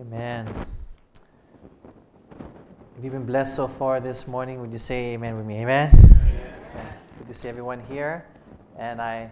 Amen. 0.00 0.46
Have 0.46 0.66
you've 3.02 3.12
been 3.12 3.26
blessed 3.26 3.56
so 3.56 3.66
far 3.66 3.98
this 3.98 4.28
morning, 4.28 4.60
would 4.60 4.70
you 4.70 4.78
say 4.78 5.14
amen 5.14 5.36
with 5.36 5.44
me? 5.44 5.56
Amen? 5.56 5.90
amen. 5.92 6.94
It's 7.08 7.16
good 7.16 7.26
to 7.26 7.34
see 7.34 7.48
everyone 7.48 7.82
here. 7.88 8.24
And 8.78 9.02
I 9.02 9.28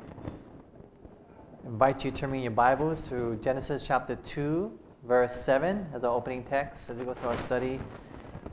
invite 1.65 2.05
you 2.05 2.11
to 2.11 2.17
turn 2.17 2.35
in 2.35 2.43
your 2.43 2.51
Bibles 2.51 3.09
to 3.11 3.39
Genesis 3.45 3.85
chapter 3.87 4.17
2, 4.17 4.77
verse 5.05 5.41
7 5.41 5.87
as 5.95 6.03
our 6.03 6.13
opening 6.13 6.43
text 6.43 6.91
as 6.91 6.97
we 6.97 7.05
go 7.05 7.15
through 7.15 7.29
our 7.29 7.39
study. 7.39 7.79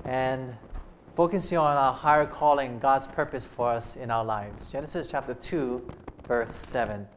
And 0.05 0.55
focusing 1.16 1.57
on 1.57 1.77
our 1.77 1.93
higher 1.93 2.27
calling, 2.27 2.77
God's 2.77 3.07
purpose 3.07 3.43
for 3.43 3.71
us 3.71 3.95
in 3.95 4.11
our 4.11 4.23
lives. 4.23 4.71
Genesis 4.71 5.07
chapter 5.09 5.34
2, 5.34 5.89
verse 6.27 6.54
7. 6.54 7.07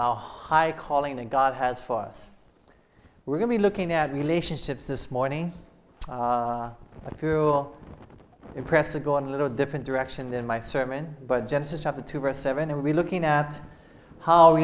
Our 0.00 0.16
high 0.16 0.72
calling 0.72 1.16
that 1.16 1.30
God 1.30 1.54
has 1.54 1.80
for 1.80 2.02
us. 2.02 2.30
We're 3.26 3.38
going 3.38 3.50
to 3.50 3.58
be 3.58 3.62
looking 3.62 3.92
at 3.92 4.12
relationships 4.12 4.86
this 4.86 5.10
morning. 5.10 5.52
Uh, 6.08 6.70
I 7.06 7.14
feel 7.18 7.76
impressed 8.56 8.92
to 8.92 9.00
go 9.00 9.18
in 9.18 9.24
a 9.24 9.30
little 9.30 9.48
different 9.48 9.84
direction 9.84 10.30
than 10.30 10.46
my 10.46 10.58
sermon, 10.58 11.14
but 11.26 11.46
Genesis 11.46 11.82
chapter 11.82 12.02
2, 12.02 12.20
verse 12.20 12.38
7, 12.38 12.70
and 12.70 12.72
we'll 12.72 12.82
be 12.82 12.92
looking 12.92 13.24
at 13.24 13.60
how 14.20 14.56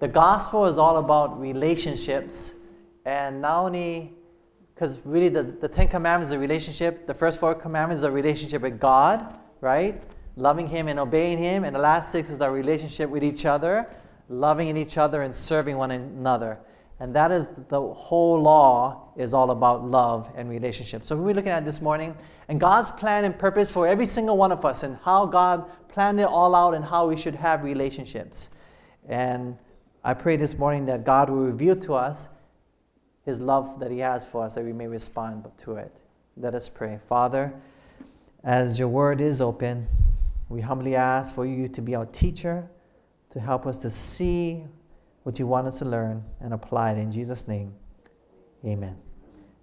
the 0.00 0.08
gospel 0.08 0.66
is 0.66 0.78
all 0.78 0.96
about 0.96 1.38
relationships, 1.38 2.54
and 3.04 3.40
not 3.40 3.64
only 3.64 4.14
because 4.74 4.98
really 5.04 5.28
the, 5.28 5.42
the 5.42 5.68
Ten 5.68 5.88
Commandments 5.88 6.30
is 6.30 6.32
a 6.34 6.38
relationship, 6.38 7.06
the 7.06 7.14
first 7.14 7.38
four 7.40 7.54
commandments 7.54 8.00
is 8.00 8.04
a 8.04 8.10
relationship 8.10 8.62
with 8.62 8.80
God, 8.80 9.38
right? 9.60 10.02
Loving 10.36 10.68
Him 10.68 10.88
and 10.88 10.98
obeying 10.98 11.38
Him, 11.38 11.64
and 11.64 11.74
the 11.74 11.80
last 11.80 12.10
six 12.10 12.30
is 12.30 12.40
our 12.40 12.52
relationship 12.52 13.08
with 13.08 13.24
each 13.24 13.46
other 13.46 13.88
loving 14.28 14.68
in 14.68 14.76
each 14.76 14.98
other 14.98 15.22
and 15.22 15.34
serving 15.34 15.76
one 15.76 15.90
another. 15.90 16.58
And 16.98 17.14
that 17.14 17.30
is 17.30 17.48
the 17.68 17.80
whole 17.80 18.40
law 18.40 19.12
is 19.16 19.34
all 19.34 19.50
about 19.50 19.84
love 19.84 20.30
and 20.34 20.48
relationship. 20.48 21.04
So 21.04 21.16
we're 21.16 21.34
looking 21.34 21.52
at 21.52 21.64
this 21.64 21.80
morning 21.80 22.16
and 22.48 22.58
God's 22.58 22.90
plan 22.90 23.24
and 23.24 23.38
purpose 23.38 23.70
for 23.70 23.86
every 23.86 24.06
single 24.06 24.36
one 24.36 24.50
of 24.50 24.64
us 24.64 24.82
and 24.82 24.96
how 25.04 25.26
God 25.26 25.64
planned 25.88 26.20
it 26.20 26.26
all 26.26 26.54
out 26.54 26.74
and 26.74 26.84
how 26.84 27.08
we 27.08 27.16
should 27.16 27.34
have 27.34 27.62
relationships. 27.62 28.48
And 29.08 29.58
I 30.02 30.14
pray 30.14 30.36
this 30.36 30.56
morning 30.56 30.86
that 30.86 31.04
God 31.04 31.28
will 31.28 31.44
reveal 31.44 31.76
to 31.76 31.94
us 31.94 32.28
his 33.24 33.40
love 33.40 33.80
that 33.80 33.90
he 33.90 33.98
has 33.98 34.24
for 34.24 34.44
us 34.44 34.54
that 34.54 34.64
we 34.64 34.72
may 34.72 34.86
respond 34.86 35.44
to 35.64 35.76
it. 35.76 35.92
Let 36.36 36.54
us 36.54 36.68
pray. 36.68 36.98
Father, 37.08 37.52
as 38.44 38.78
your 38.78 38.88
word 38.88 39.20
is 39.20 39.40
open, 39.40 39.86
we 40.48 40.60
humbly 40.60 40.94
ask 40.94 41.34
for 41.34 41.44
you 41.44 41.66
to 41.68 41.82
be 41.82 41.94
our 41.94 42.06
teacher 42.06 42.68
to 43.36 43.42
help 43.42 43.66
us 43.66 43.76
to 43.76 43.90
see 43.90 44.64
what 45.24 45.38
you 45.38 45.46
want 45.46 45.66
us 45.66 45.78
to 45.80 45.84
learn 45.84 46.24
and 46.40 46.54
apply 46.54 46.92
it 46.92 46.98
in 46.98 47.12
Jesus' 47.12 47.46
name. 47.46 47.70
Amen. 48.64 48.96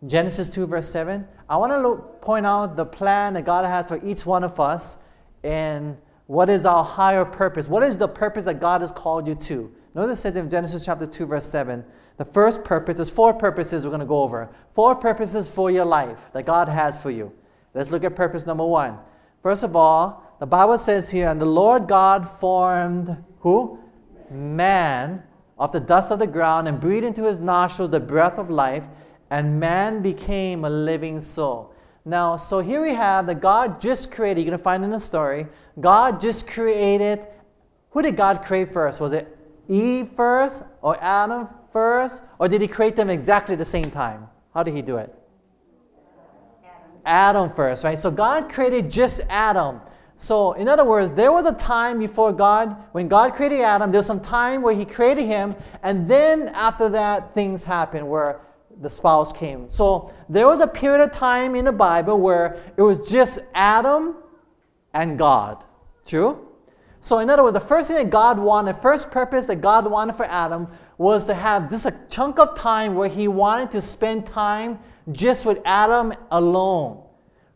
Genesis 0.06 0.48
2, 0.48 0.68
verse 0.68 0.88
7. 0.88 1.28
I 1.50 1.58
want 1.58 1.72
to 1.72 1.80
look, 1.80 2.22
point 2.22 2.46
out 2.46 2.76
the 2.76 2.86
plan 2.86 3.34
that 3.34 3.46
God 3.46 3.66
has 3.66 3.88
for 3.88 4.00
each 4.06 4.28
one 4.28 4.44
of 4.44 4.60
us 4.60 4.98
and 5.44 5.98
what 6.28 6.52
is 6.52 6.66
our 6.66 6.84
higher 6.84 7.26
purpose. 7.26 7.68
What 7.68 7.82
is 7.82 7.98
the 7.98 8.08
purpose 8.08 8.46
that 8.46 8.60
God 8.60 8.82
has 8.82 8.92
called 8.92 9.28
you 9.28 9.34
to? 9.34 9.74
Notice 9.96 10.20
it 10.20 10.22
says 10.22 10.36
in 10.36 10.52
Genesis 10.52 10.86
chapter 10.86 11.08
2, 11.08 11.26
verse 11.26 11.48
7. 11.48 11.84
The 12.18 12.26
first 12.26 12.64
purpose, 12.64 12.98
there's 12.98 13.10
four 13.10 13.34
purposes 13.34 13.86
we're 13.86 13.90
going 13.90 14.02
to 14.02 14.06
go 14.06 14.22
over. 14.22 14.50
Four 14.76 14.94
purposes 14.94 15.50
for 15.50 15.72
your 15.72 15.86
life 15.86 16.20
that 16.34 16.46
God 16.46 16.70
has 16.70 17.02
for 17.02 17.10
you. 17.10 17.32
Let's 17.74 17.90
look 17.90 18.04
at 18.04 18.16
purpose 18.16 18.46
number 18.46 18.68
one. 18.68 19.00
First 19.42 19.64
of 19.64 19.76
all, 19.76 20.36
the 20.40 20.46
Bible 20.46 20.78
says 20.78 21.10
here, 21.10 21.30
and 21.30 21.42
the 21.42 21.46
Lord 21.46 21.88
God 21.88 22.30
formed 22.40 23.18
who? 23.44 23.78
Man 24.32 25.22
of 25.60 25.72
the 25.74 25.80
dust 25.80 26.12
of 26.12 26.20
the 26.20 26.28
ground 26.28 26.68
and 26.68 26.80
breathed 26.80 27.06
into 27.06 27.24
his 27.26 27.40
nostrils 27.40 27.92
the 27.92 28.00
breath 28.00 28.40
of 28.40 28.50
life, 28.50 28.84
and 29.30 29.60
man 29.60 30.02
became 30.02 30.66
a 30.66 30.70
living 30.70 31.20
soul. 31.20 31.74
Now, 32.06 32.38
so 32.38 32.60
here 32.60 32.82
we 32.82 32.94
have 32.94 33.28
that 33.28 33.42
God 33.42 33.80
just 33.80 34.12
created, 34.12 34.42
you're 34.42 34.52
going 34.52 34.58
to 34.58 34.64
find 34.64 34.84
in 34.84 34.92
the 34.92 35.00
story, 35.00 35.48
God 35.80 36.20
just 36.22 36.48
created. 36.48 37.20
Who 37.92 38.02
did 38.02 38.16
God 38.18 38.44
create 38.44 38.74
first? 38.74 39.00
Was 39.00 39.12
it 39.12 39.38
Eve 39.70 40.10
first, 40.16 40.64
or 40.82 40.98
Adam 41.02 41.50
first, 41.72 42.22
or 42.40 42.48
did 42.48 42.62
he 42.62 42.68
create 42.68 42.96
them 42.96 43.10
exactly 43.10 43.56
the 43.56 43.66
same 43.66 43.92
time? 43.92 44.28
How 44.54 44.64
did 44.64 44.74
he 44.74 44.82
do 44.82 44.98
it? 44.98 45.14
Adam 47.06 47.54
first, 47.54 47.84
right? 47.84 48.00
So 48.00 48.10
God 48.10 48.50
created 48.50 48.90
just 48.90 49.22
Adam. 49.30 49.82
So, 50.18 50.54
in 50.54 50.68
other 50.68 50.86
words, 50.86 51.12
there 51.12 51.32
was 51.32 51.46
a 51.46 51.54
time 51.54 52.00
before 52.00 52.32
God, 52.32 52.76
when 52.94 53.08
God 53.08 53.34
created 53.34 53.62
Adam, 53.62 53.92
there's 53.92 54.06
some 54.06 54.22
time 54.22 54.62
where 54.62 54.74
He 54.74 54.86
created 54.86 55.26
him, 55.26 55.56
and 55.82 56.10
then 56.10 56.50
after 56.50 56.88
that, 56.90 57.34
things 57.34 57.64
happened 57.64 58.08
where 58.08 58.42
the 58.82 58.90
spouse 58.90 59.34
came. 59.34 59.68
So, 59.70 60.14
there 60.30 60.48
was 60.48 60.60
a 60.60 60.68
period 60.68 61.04
of 61.04 61.12
time 61.12 61.56
in 61.56 61.66
the 61.66 61.72
Bible 61.72 62.20
where 62.20 62.64
it 62.78 62.82
was 62.82 63.10
just 63.10 63.40
Adam 63.54 64.16
and 64.94 65.18
God. 65.18 65.64
True? 66.06 66.48
So, 67.02 67.20
in 67.20 67.30
other 67.30 67.44
words, 67.44 67.54
the 67.54 67.60
first 67.60 67.90
thing 67.90 67.98
that 67.98 68.10
God 68.10 68.40
wanted, 68.40 68.78
the 68.78 68.82
first 68.82 69.12
purpose 69.12 69.46
that 69.48 69.58
God 69.58 69.86
wanted 69.86 70.16
for 70.16 70.26
Adam 70.26 70.70
was 70.98 71.26
to 71.26 71.34
have 71.34 71.70
just 71.70 71.86
a 71.86 71.94
chunk 72.10 72.40
of 72.40 72.58
time 72.58 72.96
where 72.96 73.10
He 73.10 73.28
wanted 73.28 73.72
to 73.72 73.82
spend 73.82 74.26
time 74.26 74.80
just 75.12 75.46
with 75.46 75.60
Adam 75.66 76.14
alone. 76.32 77.04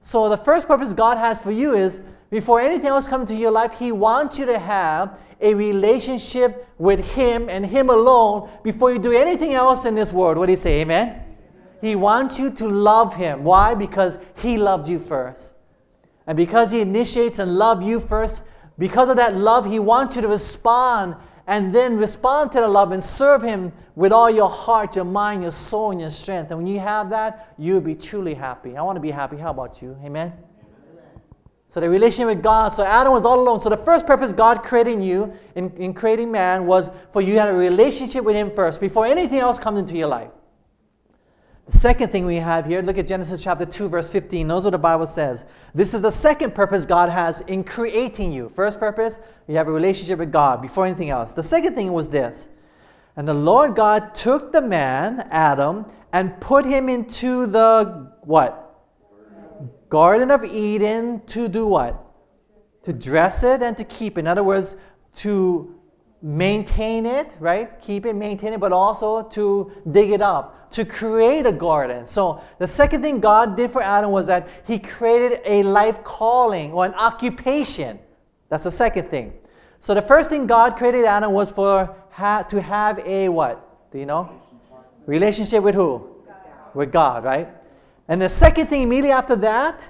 So, 0.02 0.28
the 0.28 0.38
first 0.38 0.68
purpose 0.68 0.92
God 0.92 1.18
has 1.18 1.40
for 1.40 1.52
you 1.52 1.74
is 1.74 2.02
before 2.30 2.60
anything 2.60 2.88
else 2.88 3.08
comes 3.08 3.30
into 3.30 3.42
your 3.42 3.52
life, 3.52 3.74
He 3.74 3.92
wants 3.92 4.38
you 4.38 4.46
to 4.46 4.60
have 4.60 5.18
a 5.40 5.54
relationship 5.54 6.68
with 6.78 7.00
Him 7.00 7.50
and 7.50 7.66
Him 7.66 7.90
alone 7.90 8.50
before 8.64 8.92
you 8.92 9.00
do 9.00 9.14
anything 9.14 9.54
else 9.54 9.86
in 9.86 9.96
this 9.96 10.12
world. 10.12 10.38
What 10.38 10.48
do 10.48 10.52
you 10.52 10.58
say? 10.58 10.82
Amen? 10.82 11.24
He 11.80 11.96
wants 11.96 12.40
you 12.40 12.52
to 12.52 12.68
love 12.68 13.16
Him. 13.16 13.44
Why? 13.44 13.74
Because 13.76 14.18
He 14.36 14.58
loved 14.58 14.90
you 14.90 15.00
first. 15.00 15.56
And 16.26 16.36
because 16.36 16.72
He 16.72 16.82
initiates 16.82 17.40
and 17.40 17.56
loves 17.56 17.86
you 17.86 18.00
first, 18.00 18.42
because 18.78 19.10
of 19.10 19.16
that 19.16 19.36
love, 19.36 19.66
He 19.66 19.80
wants 19.80 20.16
you 20.16 20.22
to 20.24 20.28
respond 20.28 21.16
and 21.48 21.74
then 21.74 21.96
respond 21.96 22.52
to 22.52 22.60
the 22.60 22.68
love 22.68 22.92
and 22.92 23.02
serve 23.02 23.42
Him 23.42 23.72
with 23.96 24.12
all 24.12 24.30
your 24.30 24.50
heart, 24.50 24.96
your 24.96 25.06
mind, 25.06 25.44
your 25.44 25.52
soul, 25.52 25.92
and 25.92 26.02
your 26.02 26.10
strength. 26.10 26.52
And 26.52 26.60
when 26.60 26.68
you 26.68 26.80
have 26.80 27.10
that, 27.12 27.54
you'll 27.58 27.80
be 27.80 27.96
truly 27.96 28.34
happy. 28.34 28.76
I 28.76 28.82
want 28.82 28.98
to 28.98 29.02
be 29.02 29.12
happy. 29.12 29.38
How 29.38 29.52
about 29.52 29.82
you? 29.82 29.98
Amen? 30.04 30.34
So 31.78 31.82
the 31.82 31.92
relationship 31.92 32.26
with 32.36 32.42
God. 32.42 32.70
So 32.70 32.84
Adam 32.84 33.14
was 33.14 33.24
all 33.24 33.40
alone. 33.40 33.62
So 33.62 33.70
the 33.70 33.78
first 33.78 34.08
purpose 34.08 34.34
God 34.34 34.64
creating 34.64 35.00
you 35.00 35.32
in, 35.54 35.70
in 35.78 35.94
creating 35.94 36.32
man 36.32 36.66
was 36.66 36.90
for 37.14 37.22
you 37.22 37.36
to 37.36 37.40
have 37.40 37.50
a 37.54 37.54
relationship 37.56 38.24
with 38.24 38.36
Him 38.36 38.50
first 38.56 38.82
before 38.82 39.06
anything 39.06 39.38
else 39.38 39.60
comes 39.60 39.80
into 39.80 39.96
your 39.96 40.08
life. 40.08 40.32
The 41.68 41.78
second 41.78 42.12
thing 42.12 42.26
we 42.26 42.38
have 42.38 42.66
here, 42.66 42.82
look 42.82 42.98
at 42.98 43.06
Genesis 43.06 43.44
chapter 43.44 43.64
2, 43.64 43.90
verse 43.90 44.10
15. 44.10 44.48
Knows 44.48 44.64
what 44.64 44.72
the 44.72 44.80
Bible 44.80 45.06
says. 45.06 45.46
This 45.76 45.94
is 45.94 46.02
the 46.02 46.10
second 46.10 46.56
purpose 46.56 46.84
God 46.84 47.10
has 47.10 47.42
in 47.42 47.64
creating 47.64 48.32
you. 48.32 48.52
First 48.56 48.80
purpose, 48.80 49.20
you 49.48 49.56
have 49.58 49.68
a 49.68 49.72
relationship 49.72 50.18
with 50.18 50.32
God 50.32 50.64
before 50.64 50.88
anything 50.88 51.12
else. 51.12 51.34
The 51.34 51.44
second 51.44 51.76
thing 51.76 51.94
was 51.94 52.10
this. 52.10 52.50
And 53.18 53.28
the 53.28 53.36
Lord 53.36 53.76
God 53.76 54.16
took 54.16 54.52
the 54.52 54.64
man, 54.64 55.28
Adam, 55.30 55.86
and 56.12 56.42
put 56.42 56.66
him 56.66 56.90
into 56.90 57.46
the 57.46 58.14
what? 58.22 58.67
Garden 59.90 60.32
of 60.32 60.44
Eden 60.44 61.22
to 61.28 61.48
do 61.48 61.68
what? 61.68 62.04
To 62.84 62.94
dress 62.94 63.44
it 63.44 63.62
and 63.62 63.76
to 63.78 63.84
keep. 63.84 64.18
In 64.18 64.28
other 64.28 64.44
words, 64.44 64.76
to 65.18 65.78
maintain 66.22 67.06
it, 67.06 67.32
right? 67.40 67.82
Keep 67.82 68.06
it, 68.06 68.16
maintain 68.16 68.54
it, 68.54 68.60
but 68.60 68.72
also 68.72 69.24
to 69.30 69.72
dig 69.92 70.12
it 70.12 70.22
up, 70.22 70.72
to 70.72 70.84
create 70.86 71.46
a 71.46 71.52
garden. 71.52 72.08
So 72.08 72.42
the 72.60 72.68
second 72.68 73.02
thing 73.02 73.20
God 73.20 73.56
did 73.56 73.72
for 73.72 73.82
Adam 73.82 74.12
was 74.12 74.28
that 74.28 74.48
he 74.66 74.80
created 74.80 75.42
a 75.46 75.64
life 75.64 76.04
calling 76.04 76.72
or 76.72 76.86
an 76.86 76.94
occupation. 76.96 78.00
That's 78.50 78.64
the 78.64 78.72
second 78.72 79.10
thing. 79.10 79.34
So 79.80 79.94
the 79.94 80.02
first 80.02 80.30
thing 80.30 80.48
God 80.48 80.76
created 80.76 81.06
Adam 81.06 81.34
was 81.34 81.52
for 81.52 81.96
ha- 82.10 82.44
to 82.44 82.62
have 82.62 83.00
a 83.00 83.30
what? 83.30 83.92
Do 83.92 84.00
you 84.00 84.06
know? 84.06 84.30
Relationship 85.06 85.64
with 85.64 85.76
who? 85.76 86.16
With 86.74 86.92
God, 86.92 87.24
right? 87.24 87.48
And 88.08 88.22
the 88.22 88.30
second 88.30 88.68
thing, 88.68 88.84
immediately 88.84 89.12
after 89.12 89.36
that, 89.38 89.88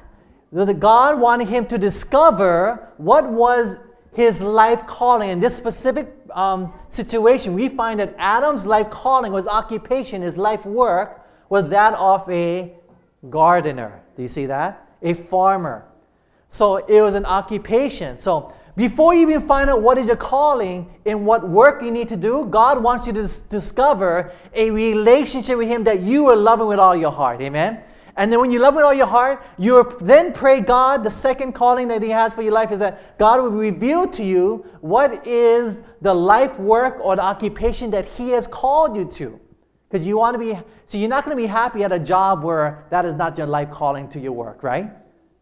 that 0.51 0.79
God 0.79 1.19
wanted 1.19 1.47
him 1.47 1.65
to 1.67 1.77
discover 1.77 2.93
what 2.97 3.29
was 3.29 3.77
his 4.13 4.41
life 4.41 4.87
calling. 4.87 5.29
In 5.29 5.39
this 5.39 5.55
specific 5.55 6.13
um, 6.31 6.73
situation, 6.89 7.53
we 7.53 7.69
find 7.69 7.99
that 7.99 8.15
Adam's 8.17 8.65
life 8.65 8.89
calling, 8.89 9.33
his 9.33 9.47
occupation, 9.47 10.21
his 10.21 10.37
life 10.37 10.65
work, 10.65 11.25
was 11.49 11.69
that 11.69 11.93
of 11.93 12.29
a 12.29 12.73
gardener. 13.29 14.01
Do 14.15 14.21
you 14.23 14.27
see 14.27 14.47
that? 14.47 14.89
A 15.03 15.13
farmer. 15.13 15.85
So 16.49 16.77
it 16.77 17.01
was 17.01 17.13
an 17.13 17.25
occupation. 17.25 18.17
So 18.17 18.53
before 18.75 19.13
you 19.13 19.29
even 19.29 19.47
find 19.47 19.69
out 19.69 19.81
what 19.81 19.97
is 19.97 20.07
your 20.07 20.15
calling 20.15 20.89
and 21.05 21.25
what 21.25 21.47
work 21.47 21.81
you 21.81 21.91
need 21.91 22.07
to 22.09 22.15
do, 22.15 22.45
God 22.45 22.81
wants 22.81 23.07
you 23.07 23.13
to 23.13 23.21
dis- 23.21 23.39
discover 23.39 24.31
a 24.53 24.71
relationship 24.71 25.57
with 25.57 25.67
Him 25.67 25.83
that 25.85 26.01
you 26.01 26.27
are 26.27 26.35
loving 26.35 26.67
with 26.67 26.79
all 26.79 26.95
your 26.95 27.11
heart. 27.11 27.41
Amen? 27.41 27.81
And 28.17 28.31
then 28.31 28.39
when 28.39 28.49
you 28.49 28.59
love 28.59 28.73
with 28.73 28.83
all 28.83 28.93
your 28.93 29.05
heart, 29.05 29.45
you 29.59 29.95
then 30.01 30.33
pray 30.33 30.59
God, 30.59 31.03
the 31.03 31.11
second 31.11 31.53
calling 31.53 31.87
that 31.89 32.01
He 32.01 32.09
has 32.09 32.33
for 32.33 32.41
your 32.41 32.51
life 32.51 32.71
is 32.71 32.79
that 32.79 33.17
God 33.19 33.41
will 33.41 33.51
reveal 33.51 34.07
to 34.07 34.23
you 34.23 34.65
what 34.81 35.25
is 35.25 35.77
the 36.01 36.13
life 36.13 36.59
work 36.59 36.97
or 36.99 37.15
the 37.15 37.23
occupation 37.23 37.91
that 37.91 38.05
He 38.05 38.29
has 38.31 38.47
called 38.47 38.97
you 38.97 39.05
to. 39.05 39.39
Because 39.89 40.05
you 40.05 40.17
want 40.17 40.33
to 40.33 40.39
be, 40.39 40.59
so 40.85 40.97
you're 40.97 41.09
not 41.09 41.23
going 41.23 41.37
to 41.37 41.41
be 41.41 41.47
happy 41.47 41.83
at 41.83 41.91
a 41.91 41.99
job 41.99 42.43
where 42.43 42.85
that 42.89 43.05
is 43.05 43.13
not 43.13 43.37
your 43.37 43.47
life 43.47 43.69
calling 43.69 44.09
to 44.09 44.19
your 44.19 44.33
work, 44.33 44.63
right? 44.63 44.89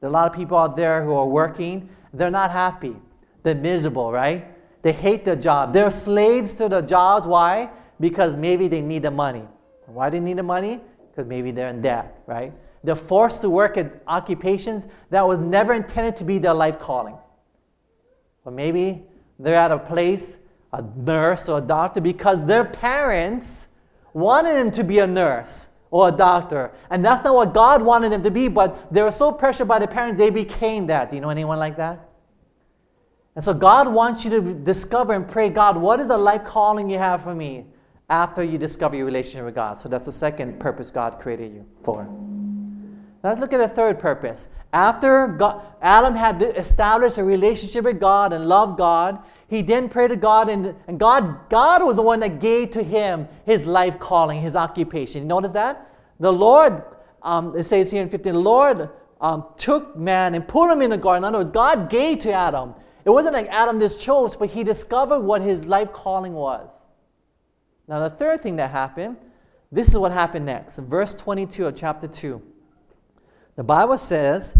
There 0.01 0.09
are 0.09 0.11
a 0.11 0.13
lot 0.13 0.29
of 0.29 0.35
people 0.35 0.57
out 0.57 0.75
there 0.75 1.03
who 1.03 1.13
are 1.13 1.25
working, 1.25 1.89
they're 2.13 2.29
not 2.29 2.51
happy. 2.51 2.95
They're 3.43 3.55
miserable, 3.55 4.11
right? 4.11 4.47
They 4.81 4.91
hate 4.91 5.23
their 5.23 5.35
job. 5.35 5.71
They're 5.71 5.89
slaves 5.91 6.53
to 6.55 6.67
the 6.67 6.81
jobs. 6.81 7.25
Why? 7.25 7.69
Because 7.99 8.35
maybe 8.35 8.67
they 8.67 8.81
need 8.81 9.03
the 9.03 9.11
money. 9.11 9.43
Why 9.85 10.09
do 10.09 10.17
they 10.17 10.23
need 10.23 10.37
the 10.37 10.43
money? 10.43 10.81
Because 11.09 11.27
maybe 11.27 11.51
they're 11.51 11.69
in 11.69 11.81
debt, 11.81 12.21
right? 12.27 12.51
They're 12.85 12.95
forced 12.95 13.41
to 13.41 13.49
work 13.49 13.77
at 13.77 14.01
occupations 14.07 14.87
that 15.09 15.27
was 15.27 15.39
never 15.39 15.73
intended 15.73 16.15
to 16.17 16.23
be 16.23 16.37
their 16.37 16.53
life 16.53 16.79
calling. 16.79 17.17
Or 18.45 18.51
maybe 18.51 19.03
they're 19.39 19.55
at 19.55 19.71
a 19.71 19.79
place, 19.79 20.37
a 20.71 20.83
nurse 20.95 21.49
or 21.49 21.57
a 21.57 21.61
doctor, 21.61 21.99
because 21.99 22.45
their 22.45 22.63
parents 22.63 23.67
wanted 24.13 24.53
them 24.53 24.71
to 24.71 24.83
be 24.83 24.99
a 24.99 25.07
nurse 25.07 25.67
or 25.89 26.09
a 26.09 26.11
doctor. 26.11 26.71
And 26.89 27.03
that's 27.03 27.23
not 27.23 27.35
what 27.35 27.53
God 27.53 27.81
wanted 27.81 28.11
them 28.11 28.23
to 28.23 28.31
be, 28.31 28.47
but 28.47 28.93
they 28.93 29.01
were 29.01 29.11
so 29.11 29.31
pressured 29.31 29.67
by 29.67 29.79
the 29.79 29.87
parents, 29.87 30.17
they 30.17 30.29
became 30.29 30.87
that. 30.87 31.09
Do 31.09 31.15
you 31.15 31.21
know 31.21 31.29
anyone 31.29 31.57
like 31.57 31.77
that? 31.77 32.09
And 33.35 33.43
so 33.43 33.53
God 33.53 33.87
wants 33.87 34.23
you 34.23 34.31
to 34.31 34.53
discover 34.53 35.13
and 35.13 35.27
pray, 35.27 35.49
God, 35.49 35.75
what 35.75 35.99
is 35.99 36.07
the 36.07 36.17
life 36.17 36.45
calling 36.45 36.89
you 36.89 36.97
have 36.97 37.23
for 37.23 37.35
me 37.35 37.65
after 38.09 38.43
you 38.43 38.57
discover 38.57 38.95
your 38.95 39.05
relationship 39.05 39.45
with 39.45 39.55
God? 39.55 39.77
So 39.77 39.89
that's 39.89 40.05
the 40.05 40.11
second 40.11 40.59
purpose 40.59 40.89
God 40.89 41.19
created 41.19 41.53
you 41.53 41.65
for. 41.83 42.07
Let's 43.25 43.39
look 43.39 43.53
at 43.53 43.59
a 43.59 43.67
third 43.67 43.99
purpose. 43.99 44.47
After 44.71 45.27
God, 45.27 45.63
Adam 45.81 46.15
had 46.15 46.41
established 46.41 47.17
a 47.17 47.23
relationship 47.23 47.85
with 47.85 47.99
God 47.99 48.33
and 48.33 48.47
loved 48.47 48.77
God, 48.77 49.19
he 49.47 49.63
then 49.63 49.89
prayed 49.89 50.09
to 50.09 50.15
God, 50.15 50.47
and, 50.47 50.75
and 50.87 50.99
God, 50.99 51.49
God 51.49 51.83
was 51.83 51.95
the 51.95 52.03
one 52.03 52.19
that 52.19 52.39
gave 52.39 52.71
to 52.71 52.83
him 52.83 53.27
his 53.45 53.65
life 53.65 53.99
calling, 53.99 54.41
his 54.41 54.55
occupation. 54.55 55.23
You 55.23 55.27
notice 55.27 55.53
that? 55.53 55.91
The 56.19 56.31
Lord, 56.31 56.83
um, 57.23 57.57
it 57.57 57.63
says 57.63 57.89
here 57.89 58.03
in 58.03 58.09
15, 58.09 58.33
the 58.33 58.39
Lord 58.39 58.89
um, 59.19 59.45
took 59.57 59.97
man 59.97 60.35
and 60.35 60.47
put 60.47 60.71
him 60.71 60.83
in 60.83 60.91
the 60.91 60.97
garden. 60.97 61.23
In 61.23 61.27
other 61.29 61.39
words, 61.39 61.49
God 61.49 61.89
gave 61.89 62.19
to 62.19 62.31
Adam. 62.31 62.75
It 63.05 63.09
wasn't 63.09 63.33
like 63.33 63.47
Adam 63.47 63.79
just 63.79 63.99
chose, 63.99 64.35
but 64.35 64.49
he 64.49 64.63
discovered 64.63 65.21
what 65.21 65.41
his 65.41 65.65
life 65.65 65.91
calling 65.93 66.33
was. 66.33 66.85
Now, 67.87 68.07
the 68.07 68.09
third 68.09 68.41
thing 68.41 68.55
that 68.57 68.69
happened, 68.69 69.17
this 69.71 69.87
is 69.89 69.97
what 69.97 70.11
happened 70.11 70.45
next. 70.45 70.77
Verse 70.77 71.15
22 71.15 71.67
of 71.67 71.75
chapter 71.75 72.07
2, 72.07 72.41
the 73.55 73.63
Bible 73.63 73.97
says, 73.97 74.57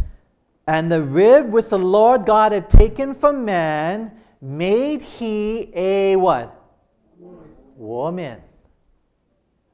And 0.68 0.92
the 0.92 1.04
rib 1.04 1.52
which 1.52 1.68
the 1.68 1.80
Lord 1.80 2.26
God 2.26 2.52
had 2.52 2.70
taken 2.70 3.14
from 3.14 3.46
man, 3.46 4.12
made 4.42 5.02
he 5.02 5.72
a 5.74 6.16
what? 6.16 6.62
Woman. 7.76 8.42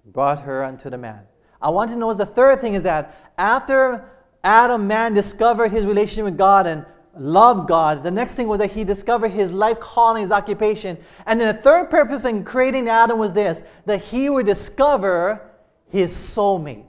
Brought 0.06 0.42
her 0.42 0.64
unto 0.64 0.90
the 0.90 0.98
man. 0.98 1.22
I 1.62 1.70
want 1.70 1.92
to 1.92 1.96
know 1.96 2.10
is 2.10 2.18
the 2.18 2.26
third 2.26 2.60
thing 2.60 2.74
is 2.74 2.84
that 2.84 3.34
after 3.38 4.10
Adam, 4.44 4.88
man 4.88 5.14
discovered 5.14 5.72
his 5.72 5.86
relationship 5.86 6.26
with 6.26 6.38
God 6.38 6.66
and 6.66 6.86
loved 7.16 7.68
God, 7.68 8.04
the 8.04 8.10
next 8.10 8.36
thing 8.36 8.48
was 8.48 8.58
that 8.60 8.72
he 8.72 8.84
discovered 8.84 9.30
his 9.30 9.52
life 9.52 9.80
calling, 9.80 10.24
his 10.24 10.32
occupation. 10.32 10.98
And 11.28 11.40
then 11.40 11.56
the 11.56 11.62
third 11.62 11.92
purpose 11.92 12.26
in 12.26 12.44
creating 12.44 12.90
Adam 12.90 13.20
was 13.20 13.34
this 13.34 13.62
that 13.86 14.02
he 14.02 14.30
would 14.30 14.48
discover 14.48 15.52
his 15.90 16.12
soulmate. 16.12 16.86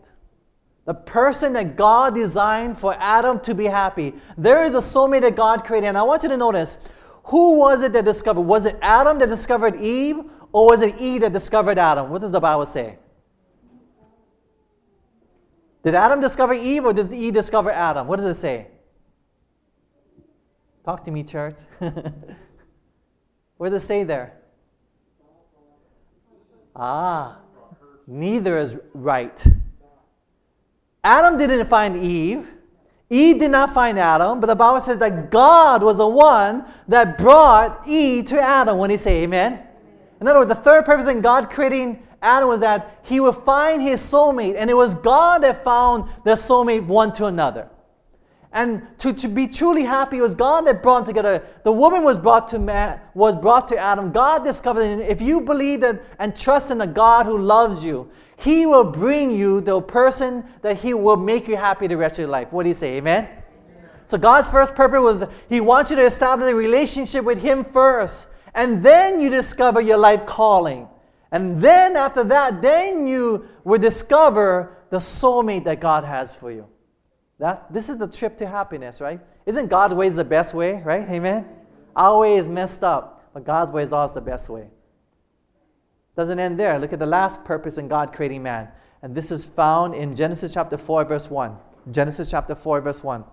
The 0.84 0.94
person 0.94 1.52
that 1.52 1.76
God 1.76 2.14
designed 2.14 2.78
for 2.78 2.96
Adam 2.98 3.38
to 3.40 3.54
be 3.54 3.66
happy. 3.66 4.14
There 4.36 4.64
is 4.64 4.74
a 4.74 4.78
soulmate 4.78 5.20
that 5.20 5.36
God 5.36 5.64
created. 5.64 5.86
And 5.86 5.98
I 5.98 6.02
want 6.02 6.22
you 6.24 6.28
to 6.28 6.36
notice 6.36 6.76
who 7.24 7.56
was 7.56 7.82
it 7.82 7.92
that 7.92 8.04
discovered? 8.04 8.42
Was 8.42 8.66
it 8.66 8.76
Adam 8.82 9.18
that 9.20 9.28
discovered 9.28 9.80
Eve, 9.80 10.18
or 10.50 10.66
was 10.66 10.82
it 10.82 10.96
Eve 10.98 11.20
that 11.20 11.32
discovered 11.32 11.78
Adam? 11.78 12.10
What 12.10 12.20
does 12.20 12.32
the 12.32 12.40
Bible 12.40 12.66
say? 12.66 12.98
Did 15.84 15.94
Adam 15.94 16.20
discover 16.20 16.52
Eve, 16.52 16.84
or 16.84 16.92
did 16.92 17.12
Eve 17.12 17.32
discover 17.32 17.70
Adam? 17.70 18.06
What 18.06 18.16
does 18.16 18.26
it 18.26 18.34
say? 18.34 18.68
Talk 20.84 21.04
to 21.04 21.10
me, 21.12 21.22
church. 21.22 21.56
what 23.56 23.70
does 23.70 23.82
it 23.82 23.86
say 23.86 24.02
there? 24.02 24.34
Ah, 26.74 27.38
neither 28.06 28.58
is 28.58 28.76
right. 28.94 29.44
Adam 31.04 31.36
didn't 31.36 31.66
find 31.66 31.96
Eve. 31.96 32.48
Eve 33.10 33.40
did 33.40 33.50
not 33.50 33.74
find 33.74 33.98
Adam, 33.98 34.40
but 34.40 34.46
the 34.46 34.56
Bible 34.56 34.80
says 34.80 34.98
that 35.00 35.30
God 35.30 35.82
was 35.82 35.98
the 35.98 36.06
one 36.06 36.64
that 36.88 37.18
brought 37.18 37.86
Eve 37.86 38.26
to 38.26 38.40
Adam. 38.40 38.78
When 38.78 38.88
he 38.88 38.96
say 38.96 39.24
amen? 39.24 39.60
In 40.20 40.28
other 40.28 40.38
words, 40.38 40.48
the 40.48 40.54
third 40.54 40.84
purpose 40.84 41.06
in 41.08 41.20
God 41.20 41.50
creating 41.50 42.02
Adam 42.22 42.48
was 42.48 42.60
that 42.60 43.00
he 43.02 43.18
would 43.20 43.34
find 43.34 43.82
his 43.82 44.00
soulmate, 44.00 44.54
and 44.56 44.70
it 44.70 44.74
was 44.74 44.94
God 44.94 45.42
that 45.42 45.64
found 45.64 46.08
their 46.24 46.36
soulmate 46.36 46.86
one 46.86 47.12
to 47.14 47.26
another. 47.26 47.68
And 48.52 48.86
to, 48.98 49.12
to 49.14 49.28
be 49.28 49.46
truly 49.46 49.82
happy, 49.82 50.18
it 50.18 50.22
was 50.22 50.34
God 50.34 50.66
that 50.66 50.82
brought 50.82 51.00
them 51.00 51.14
together. 51.14 51.44
The 51.64 51.72
woman 51.72 52.04
was 52.04 52.18
brought 52.18 52.48
to 52.48 52.58
man, 52.58 53.00
was 53.14 53.34
brought 53.34 53.66
to 53.68 53.78
Adam. 53.78 54.12
God 54.12 54.44
discovered, 54.44 54.82
and 54.82 55.02
if 55.02 55.20
you 55.20 55.40
believe 55.40 55.80
that 55.80 56.02
and 56.18 56.36
trust 56.36 56.70
in 56.70 56.80
a 56.80 56.86
God 56.86 57.26
who 57.26 57.38
loves 57.38 57.84
you, 57.84 58.10
he 58.42 58.66
will 58.66 58.90
bring 58.90 59.30
you 59.30 59.60
the 59.60 59.80
person 59.80 60.42
that 60.62 60.78
He 60.78 60.94
will 60.94 61.16
make 61.16 61.46
you 61.46 61.56
happy 61.56 61.86
the 61.86 61.96
rest 61.96 62.14
of 62.14 62.22
your 62.22 62.28
life. 62.28 62.52
What 62.52 62.64
do 62.64 62.70
you 62.70 62.74
say? 62.74 62.96
Amen? 62.96 63.28
So 64.06 64.18
God's 64.18 64.48
first 64.48 64.74
purpose 64.74 65.00
was 65.00 65.28
He 65.48 65.60
wants 65.60 65.90
you 65.90 65.96
to 65.96 66.02
establish 66.02 66.50
a 66.50 66.54
relationship 66.54 67.24
with 67.24 67.38
Him 67.38 67.64
first. 67.64 68.26
And 68.52 68.84
then 68.84 69.20
you 69.20 69.30
discover 69.30 69.80
your 69.80 69.96
life 69.96 70.26
calling. 70.26 70.88
And 71.30 71.62
then 71.62 71.96
after 71.96 72.24
that, 72.24 72.60
then 72.60 73.06
you 73.06 73.46
will 73.62 73.78
discover 73.78 74.76
the 74.90 74.98
soulmate 74.98 75.62
that 75.64 75.78
God 75.78 76.02
has 76.02 76.34
for 76.34 76.50
you. 76.50 76.66
That, 77.38 77.72
this 77.72 77.88
is 77.88 77.96
the 77.96 78.08
trip 78.08 78.36
to 78.38 78.46
happiness, 78.46 79.00
right? 79.00 79.20
Isn't 79.46 79.68
God's 79.68 79.94
way 79.94 80.08
the 80.08 80.24
best 80.24 80.52
way, 80.52 80.82
right? 80.82 81.08
Amen? 81.08 81.46
Our 81.94 82.20
way 82.20 82.34
is 82.34 82.48
messed 82.48 82.82
up, 82.82 83.30
but 83.32 83.44
God's 83.44 83.70
way 83.70 83.84
is 83.84 83.92
always 83.92 84.12
the 84.12 84.20
best 84.20 84.48
way. 84.48 84.66
Doesn't 86.16 86.38
end 86.38 86.58
there. 86.58 86.78
Look 86.78 86.92
at 86.92 86.98
the 86.98 87.06
last 87.06 87.42
purpose 87.44 87.78
in 87.78 87.88
God 87.88 88.12
creating 88.12 88.42
man. 88.42 88.68
And 89.02 89.14
this 89.14 89.30
is 89.30 89.44
found 89.44 89.94
in 89.94 90.14
Genesis 90.14 90.54
chapter 90.54 90.76
4, 90.76 91.04
verse 91.04 91.30
1. 91.30 91.56
Genesis 91.90 92.30
chapter 92.30 92.54
4, 92.54 92.80
verse 92.80 93.02
1. 93.02 93.24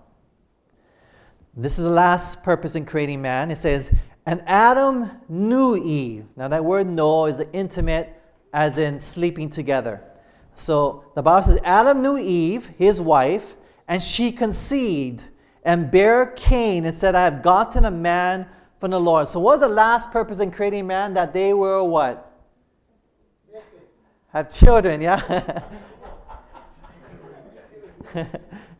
This 1.55 1.77
is 1.77 1.83
the 1.83 1.91
last 1.91 2.41
purpose 2.41 2.75
in 2.75 2.85
creating 2.85 3.21
man. 3.21 3.51
It 3.51 3.57
says, 3.57 3.93
And 4.25 4.41
Adam 4.45 5.11
knew 5.27 5.75
Eve. 5.75 6.25
Now, 6.35 6.47
that 6.47 6.63
word 6.63 6.87
know 6.87 7.25
is 7.25 7.43
intimate, 7.53 8.15
as 8.53 8.77
in 8.77 9.00
sleeping 9.00 9.50
together. 9.50 10.01
So 10.55 11.03
the 11.15 11.21
Bible 11.21 11.48
says, 11.48 11.59
Adam 11.63 12.01
knew 12.01 12.17
Eve, 12.17 12.67
his 12.77 13.00
wife, 13.00 13.55
and 13.88 14.01
she 14.01 14.31
conceived 14.31 15.24
and 15.63 15.91
bare 15.91 16.27
Cain 16.27 16.86
and 16.86 16.98
said, 16.98 17.15
I 17.15 17.24
have 17.25 17.43
gotten 17.43 17.86
a 17.86 17.91
man 17.91 18.48
from 18.79 18.91
the 18.91 19.00
Lord. 19.00 19.27
So, 19.27 19.39
what 19.39 19.59
was 19.59 19.62
the 19.62 19.74
last 19.74 20.09
purpose 20.12 20.39
in 20.39 20.51
creating 20.51 20.88
man? 20.88 21.13
That 21.13 21.33
they 21.33 21.53
were 21.53 21.83
what? 21.83 22.28
Have 24.33 24.53
children, 24.53 25.01
yeah? 25.01 25.63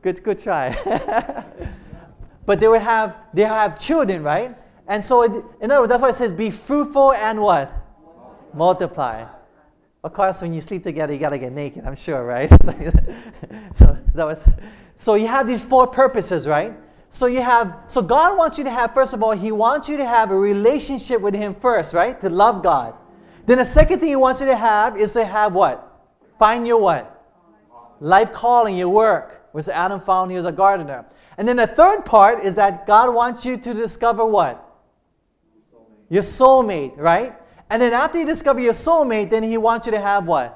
good, 0.02 0.24
good 0.24 0.40
try. 0.40 0.76
but 2.46 2.60
they 2.60 2.68
will 2.68 2.80
have 2.80 3.16
they 3.34 3.44
have 3.44 3.80
children, 3.80 4.24
right? 4.24 4.56
And 4.88 5.04
so, 5.06 5.24
it, 5.24 5.32
in 5.62 5.72
other 5.72 5.82
words, 5.82 5.90
that's 5.90 6.02
why 6.02 6.10
it 6.10 6.16
says, 6.16 6.32
"Be 6.32 6.50
fruitful 6.50 7.14
and 7.14 7.42
what? 7.42 7.72
Multiply." 8.54 9.26
Of 10.04 10.14
course, 10.14 10.42
when 10.42 10.54
you 10.54 10.62
sleep 10.62 10.84
together, 10.84 11.14
you 11.14 11.20
gotta 11.20 11.38
get 11.38 11.52
naked. 11.52 11.84
I'm 11.86 11.96
sure, 11.96 12.24
right? 12.24 12.50
so 13.80 13.98
that 14.16 14.26
was. 14.26 14.44
So 14.96 15.16
you 15.16 15.28
have 15.28 15.46
these 15.46 15.62
four 15.62 15.88
purposes, 15.88 16.48
right? 16.48 16.74
So 17.10 17.26
you 17.26 17.42
have. 17.42 17.76
So 17.88 18.02
God 18.02 18.38
wants 18.38 18.58
you 18.58 18.64
to 18.64 18.72
have. 18.72 18.94
First 18.94 19.14
of 19.14 19.22
all, 19.22 19.32
He 19.32 19.52
wants 19.52 19.90
you 19.90 19.98
to 19.98 20.06
have 20.06 20.32
a 20.32 20.38
relationship 20.38 21.22
with 21.22 21.34
Him 21.34 21.54
first, 21.56 21.94
right? 21.94 22.20
To 22.22 22.30
love 22.30 22.64
God. 22.64 22.96
Then 23.50 23.58
the 23.58 23.66
second 23.66 24.00
thing 24.00 24.10
he 24.10 24.16
wants 24.16 24.42
you 24.42 24.46
to 24.46 24.56
have 24.56 24.96
is 24.96 25.12
to 25.14 25.26
have 25.26 25.54
what? 25.54 26.06
Find 26.38 26.68
your 26.68 26.80
what? 26.80 27.26
Life 28.00 28.32
calling, 28.32 28.78
your 28.78 28.90
work, 28.90 29.48
which 29.54 29.68
Adam 29.68 30.00
found 30.02 30.30
he 30.30 30.38
was 30.38 30.46
a 30.46 30.52
gardener. 30.52 31.04
And 31.36 31.48
then 31.48 31.58
the 31.58 31.66
third 31.66 32.06
part 32.06 32.44
is 32.44 32.54
that 32.56 32.86
God 32.86 33.12
wants 33.12 33.46
you 33.46 33.58
to 33.58 33.74
discover 33.74 34.24
what? 34.24 34.64
Your 36.10 36.22
soulmate, 36.22 36.96
right? 36.96 37.34
And 37.72 37.82
then 37.82 37.92
after 37.92 38.20
you 38.20 38.26
discover 38.28 38.60
your 38.60 38.74
soulmate, 38.74 39.32
then 39.32 39.42
he 39.42 39.58
wants 39.58 39.88
you 39.88 39.94
to 39.94 40.00
have 40.00 40.28
what? 40.28 40.56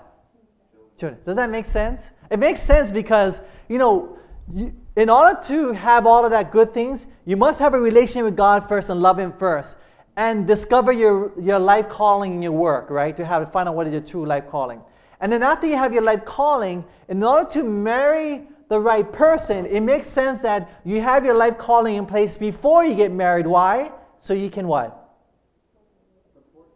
Children. 1.00 1.20
Does 1.26 1.36
that 1.36 1.50
make 1.50 1.66
sense? 1.66 2.12
It 2.30 2.38
makes 2.38 2.62
sense 2.62 2.92
because, 2.92 3.42
you 3.70 3.80
know, 3.80 4.20
you, 4.54 4.72
in 4.96 5.10
order 5.10 5.42
to 5.46 5.72
have 5.72 6.06
all 6.06 6.26
of 6.26 6.30
that 6.30 6.52
good 6.52 6.76
things, 6.76 7.08
you 7.26 7.38
must 7.38 7.60
have 7.60 7.74
a 7.74 7.80
relationship 7.80 8.26
with 8.26 8.38
God 8.38 8.70
first 8.70 8.90
and 8.90 9.02
love 9.02 9.18
Him 9.18 9.34
first 9.40 9.78
and 10.16 10.48
discover 10.48 10.92
your, 10.92 11.32
your 11.40 11.60
life 11.60 11.90
calling 11.90 12.36
in 12.36 12.42
your 12.42 12.52
work, 12.52 12.90
right? 12.90 13.16
To 13.16 13.26
have 13.26 13.44
to 13.46 13.52
find 13.52 13.68
out 13.68 13.76
what 13.76 13.88
is 13.88 13.94
your 13.94 14.02
true 14.02 14.26
life 14.26 14.48
calling. 14.50 14.82
And 15.20 15.32
then 15.32 15.42
after 15.42 15.68
you 15.68 15.76
have 15.76 15.94
your 15.94 16.04
life 16.04 16.26
calling, 16.26 16.84
in 17.08 17.24
order 17.24 17.50
to 17.52 17.64
marry 17.64 18.48
the 18.70 18.80
right 18.80 19.12
person, 19.12 19.66
it 19.66 19.82
makes 19.82 20.08
sense 20.08 20.42
that 20.42 20.70
you 20.84 21.02
have 21.02 21.26
your 21.26 21.34
life 21.34 21.58
calling 21.58 21.96
in 21.96 22.06
place 22.06 22.38
before 22.38 22.86
you 22.86 22.96
get 22.96 23.12
married. 23.12 23.48
Why? 23.48 23.92
So 24.20 24.34
you 24.34 24.50
can 24.50 24.68
what? 24.68 25.00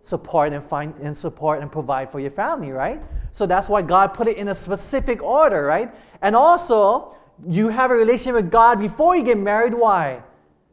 Support 0.01 0.53
and 0.53 0.63
find 0.63 0.94
and 1.01 1.15
support 1.15 1.62
and 1.62 1.72
provide 1.72 2.12
for 2.12 2.20
your 2.20 2.32
family, 2.32 2.72
right? 2.72 3.01
So 3.34 3.46
that's 3.46 3.70
why 3.70 3.82
God 3.82 4.13
put 4.13 4.27
it 4.27 4.38
in 4.38 4.48
a 4.48 4.56
specific 4.56 5.22
order, 5.22 5.63
right? 5.63 5.94
And 6.22 6.36
also, 6.36 7.15
you 7.48 7.70
have 7.70 7.91
a 7.91 7.94
relationship 7.94 8.36
with 8.36 8.51
God 8.51 8.79
before 8.79 9.15
you 9.15 9.24
get 9.24 9.38
married. 9.38 9.74
Why? 9.74 10.24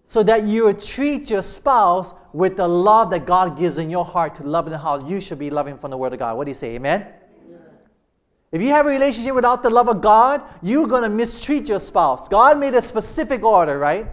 So 0.06 0.23
that 0.23 0.46
you 0.46 0.64
would 0.64 0.82
treat 0.82 1.30
your 1.30 1.42
spouse 1.42 2.14
with 2.32 2.56
the 2.56 2.68
love 2.68 3.11
that 3.11 3.26
God 3.26 3.58
gives 3.58 3.78
in 3.78 3.90
your 3.90 4.04
heart 4.04 4.34
to 4.37 4.42
love 4.42 4.66
and 4.66 4.76
how 4.76 5.06
you 5.06 5.20
should 5.20 5.38
be 5.38 5.50
loving 5.50 5.78
from 5.78 5.90
the 5.90 5.96
Word 5.96 6.12
of 6.12 6.18
God. 6.18 6.37
What 6.37 6.44
do 6.44 6.50
you 6.50 6.54
say? 6.54 6.75
Amen? 6.75 7.06
If 8.52 8.62
you 8.62 8.68
have 8.68 8.87
a 8.87 8.88
relationship 8.88 9.34
without 9.34 9.64
the 9.64 9.70
love 9.70 9.88
of 9.88 10.00
God, 10.00 10.40
you're 10.62 10.87
going 10.87 11.02
to 11.02 11.08
mistreat 11.08 11.68
your 11.68 11.80
spouse. 11.80 12.28
God 12.28 12.61
made 12.61 12.75
a 12.75 12.82
specific 12.82 13.42
order, 13.42 13.80
right? 13.80 14.06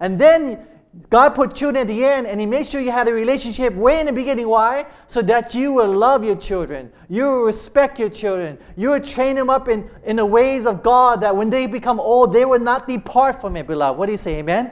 And 0.00 0.18
then 0.18 0.66
God 1.10 1.30
put 1.30 1.54
children 1.54 1.82
at 1.82 1.88
the 1.88 2.04
end, 2.04 2.26
and 2.26 2.38
He 2.38 2.44
made 2.44 2.66
sure 2.66 2.82
you 2.82 2.90
had 2.90 3.08
a 3.08 3.14
relationship 3.14 3.72
way 3.74 4.00
in 4.00 4.06
the 4.06 4.12
beginning. 4.12 4.46
Why? 4.46 4.84
So 5.06 5.22
that 5.22 5.54
you 5.54 5.72
will 5.72 5.88
love 5.88 6.22
your 6.22 6.36
children, 6.36 6.92
you 7.08 7.24
will 7.24 7.44
respect 7.44 7.98
your 7.98 8.10
children, 8.10 8.58
you 8.76 8.90
will 8.90 9.00
train 9.00 9.36
them 9.36 9.48
up 9.48 9.68
in, 9.68 9.88
in 10.04 10.16
the 10.16 10.26
ways 10.26 10.66
of 10.66 10.82
God 10.82 11.22
that 11.22 11.34
when 11.34 11.48
they 11.48 11.66
become 11.66 11.98
old, 11.98 12.32
they 12.32 12.44
will 12.44 12.60
not 12.60 12.86
depart 12.86 13.40
from 13.40 13.56
it, 13.56 13.66
beloved. 13.66 13.98
What 13.98 14.06
do 14.06 14.12
you 14.12 14.18
say? 14.18 14.36
Amen? 14.38 14.70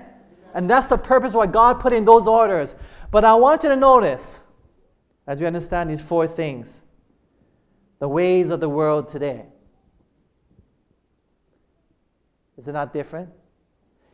And 0.56 0.70
that's 0.70 0.86
the 0.86 0.96
purpose 0.96 1.34
why 1.34 1.46
God 1.46 1.80
put 1.80 1.92
in 1.92 2.06
those 2.06 2.26
orders. 2.26 2.74
But 3.10 3.24
I 3.24 3.34
want 3.34 3.62
you 3.62 3.68
to 3.68 3.76
notice, 3.76 4.40
as 5.26 5.38
we 5.38 5.46
understand 5.46 5.90
these 5.90 6.00
four 6.00 6.26
things, 6.26 6.80
the 7.98 8.08
ways 8.08 8.48
of 8.48 8.60
the 8.60 8.68
world 8.68 9.10
today. 9.10 9.44
Is 12.56 12.66
it 12.68 12.72
not 12.72 12.94
different? 12.94 13.28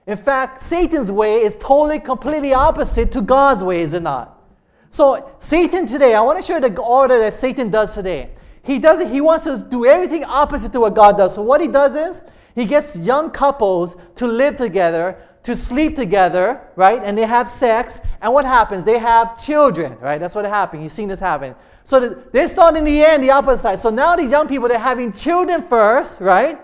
In 0.08 0.16
fact, 0.16 0.64
Satan's 0.64 1.12
way 1.12 1.42
is 1.42 1.54
totally, 1.54 2.00
completely 2.00 2.52
opposite 2.52 3.12
to 3.12 3.22
God's 3.22 3.62
way, 3.62 3.80
is 3.80 3.94
it 3.94 4.02
not? 4.02 4.42
So, 4.90 5.32
Satan 5.38 5.87
today, 5.87 6.16
I 6.16 6.22
want 6.22 6.40
to 6.40 6.44
show 6.44 6.54
you 6.54 6.68
the 6.68 6.80
order 6.80 7.20
that 7.20 7.34
Satan 7.34 7.70
does 7.70 7.94
today. 7.94 8.30
He 8.64 8.80
does 8.80 9.00
it, 9.00 9.06
he 9.06 9.20
wants 9.20 9.44
to 9.44 9.64
do 9.70 9.87
everything 9.87 10.25
opposite 10.25 10.72
to 10.72 10.80
what 10.80 10.96
God 10.96 11.16
does. 11.16 11.34
So, 11.34 11.42
what 11.42 11.61
he 11.61 11.68
does 11.68 11.94
is, 11.94 12.22
he 12.56 12.66
gets 12.66 12.96
young 12.96 13.30
couples 13.30 13.96
to 14.16 14.26
live 14.26 14.56
together, 14.56 15.16
to 15.42 15.56
sleep 15.56 15.96
together, 15.96 16.61
right? 16.76 17.02
And 17.02 17.16
they 17.18 17.26
have 17.26 17.49
sex. 17.49 18.00
And 18.20 18.32
what 18.32 18.44
happens? 18.44 18.84
They 18.84 18.99
have 18.99 19.42
children, 19.42 19.99
right? 19.99 20.18
That's 20.18 20.34
what 20.34 20.44
happened. 20.44 20.82
You've 20.82 20.92
seen 20.92 21.08
this 21.08 21.20
happen. 21.20 21.54
So, 21.84 22.08
they 22.32 22.46
start 22.46 22.76
in 22.76 22.84
the 22.84 23.02
end, 23.04 23.25
the 23.25 23.30
opposite 23.30 23.62
side. 23.62 23.78
So, 23.80 23.90
now 23.90 24.14
these 24.14 24.30
young 24.30 24.46
people, 24.46 24.68
they're 24.68 24.78
having 24.78 25.11
children 25.11 25.62
first, 25.62 26.20
right? 26.20 26.61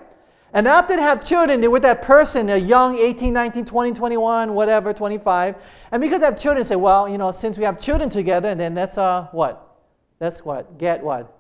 And 0.53 0.67
after 0.67 0.97
they 0.97 1.03
have 1.03 1.27
children, 1.27 1.61
they're 1.61 1.71
with 1.71 1.83
that 1.83 2.03
person, 2.03 2.49
a 2.51 2.57
young 2.57 2.97
18, 2.97 3.33
19, 3.33 3.65
20, 3.65 3.93
21, 3.93 4.55
whatever, 4.55 4.95
25. 4.95 5.57
And 5.93 6.01
because 6.01 6.21
they 6.21 6.27
have 6.27 6.41
children, 6.41 6.65
say, 6.65 6.77
well, 6.77 7.09
you 7.09 7.19
know, 7.19 7.33
since 7.33 7.59
we 7.59 7.65
have 7.65 7.81
children 7.81 8.09
together, 8.09 8.49
and 8.49 8.61
then 8.61 8.75
let's, 8.75 8.97
uh, 8.97 9.27
what? 9.33 9.77
Let's 10.21 10.45
what? 10.45 10.79
Get 10.79 11.03
what? 11.03 11.37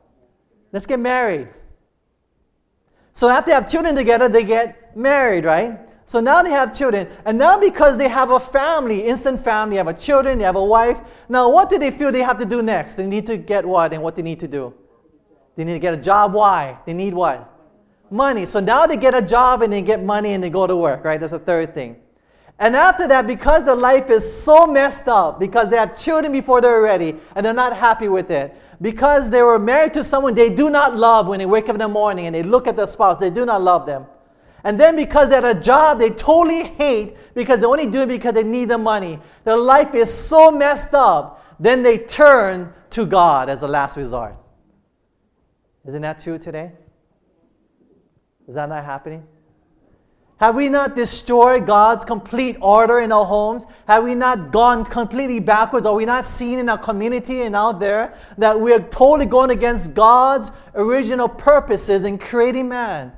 Let's 0.73 0.87
get 0.87 1.01
married. 1.01 1.49
So 3.15 3.29
after 3.29 3.51
they 3.51 3.55
have 3.55 3.69
children 3.71 3.97
together, 3.97 4.29
they 4.29 4.45
get 4.45 4.97
married, 4.97 5.45
right? 5.45 5.88
So 6.09 6.19
now 6.19 6.43
they 6.43 6.51
have 6.51 6.77
children. 6.77 7.07
And 7.25 7.39
now 7.39 7.61
because 7.61 7.97
they 7.97 8.09
have 8.09 8.31
a 8.31 8.41
family, 8.41 9.07
instant 9.07 9.45
family, 9.45 9.75
they 9.75 9.79
have 9.79 9.87
a 9.87 9.95
children, 9.95 10.39
they 10.39 10.45
have 10.45 10.57
a 10.57 10.65
wife. 10.65 10.99
Now 11.29 11.49
what 11.49 11.71
do 11.71 11.79
they 11.79 11.93
feel 11.93 12.11
they 12.11 12.23
have 12.23 12.39
to 12.39 12.47
do 12.47 12.61
next? 12.61 12.97
They 12.97 13.07
need 13.07 13.27
to 13.29 13.37
get 13.37 13.65
what 13.65 13.93
and 13.93 14.03
what 14.03 14.17
they 14.17 14.23
need 14.23 14.41
to 14.41 14.49
do? 14.49 14.75
They 15.55 15.63
need 15.63 15.75
to 15.75 15.79
get 15.79 15.95
a 15.95 15.99
job. 15.99 16.33
Why? 16.33 16.79
They 16.85 16.95
need 16.95 17.15
what? 17.15 17.55
money. 18.11 18.47
So 18.47 18.61
now 18.61 18.87
they 18.87 18.97
get 18.97 19.15
a 19.15 19.23
job 19.23 19.63
and 19.63 19.73
they 19.73 19.83
get 19.83 20.03
money 20.03 20.33
and 20.33 20.43
they 20.43 20.51
go 20.51 20.67
to 20.67 20.77
work, 20.77 21.05
right? 21.05 21.19
That's 21.19 21.33
the 21.33 21.39
third 21.39 21.75
thing. 21.75 21.97
And 22.59 22.75
after 22.75 23.07
that, 23.07 23.27
because 23.27 23.65
the 23.65 23.75
life 23.75 24.11
is 24.11 24.31
so 24.31 24.67
messed 24.67 25.07
up, 25.07 25.39
because 25.39 25.69
they 25.69 25.77
have 25.77 25.97
children 25.97 26.33
before 26.33 26.61
they're 26.61 26.83
ready 26.83 27.15
and 27.37 27.47
they're 27.47 27.55
not 27.55 27.77
happy 27.77 28.09
with 28.09 28.31
it, 28.31 28.55
because 28.81 29.31
they 29.31 29.43
were 29.43 29.59
married 29.59 29.95
to 29.95 30.03
someone 30.03 30.35
they 30.35 30.51
do 30.51 30.69
not 30.71 30.97
love 30.97 31.29
when 31.29 31.39
they 31.39 31.47
wake 31.47 31.69
up 31.69 31.75
in 31.75 31.79
the 31.79 31.89
morning 31.89 32.27
and 32.27 32.35
they 32.35 32.43
look 32.43 32.67
at 32.67 32.77
their 32.77 32.87
spouse, 32.87 33.21
they 33.21 33.31
do 33.31 33.47
not 33.47 33.63
love 33.63 33.87
them. 33.87 34.07
And 34.65 34.79
then 34.79 34.97
because 34.97 35.29
they 35.29 35.37
had 35.37 35.45
a 35.45 35.61
job 35.61 35.99
they 35.99 36.11
totally 36.11 36.65
hate 36.65 37.17
because 37.35 37.61
they 37.61 37.67
only 37.67 37.87
do 37.87 38.03
it 38.03 38.09
because 38.09 38.35
they 38.35 38.43
need 38.43 38.69
the 38.71 38.79
money, 38.79 39.21
their 39.45 39.57
life 39.57 39.95
is 39.95 40.13
so 40.13 40.51
messed 40.51 40.95
up, 40.95 41.45
then 41.61 41.83
they 41.83 41.99
turn 41.99 42.73
to 42.91 43.07
God 43.07 43.49
as 43.49 43.63
a 43.63 43.69
last 43.69 43.97
resort. 43.97 44.37
Isn't 45.87 46.03
that 46.03 46.21
true 46.21 46.39
today? 46.39 46.73
Is 48.47 48.55
that 48.55 48.69
not 48.69 48.85
happening? 48.85 49.27
Have 50.39 50.55
we 50.55 50.69
not 50.69 50.95
destroyed 50.95 51.67
God's 51.67 52.05
complete 52.05 52.57
order 52.61 53.01
in 53.01 53.11
our 53.11 53.25
homes? 53.25 53.65
Have 53.89 54.05
we 54.05 54.15
not 54.15 54.53
gone 54.53 54.85
completely 54.85 55.41
backwards? 55.41 55.85
Are 55.85 55.95
we 55.95 56.05
not 56.05 56.25
seeing 56.25 56.61
in 56.61 56.69
our 56.69 56.79
community 56.79 57.43
and 57.43 57.57
out 57.57 57.81
there 57.81 58.15
that 58.39 58.59
we're 58.59 58.79
totally 58.79 59.27
going 59.27 59.51
against 59.51 59.95
God's 59.95 60.53
original 60.77 61.29
purposes 61.29 62.05
in 62.05 62.19
creating 62.19 62.69
man? 62.69 63.13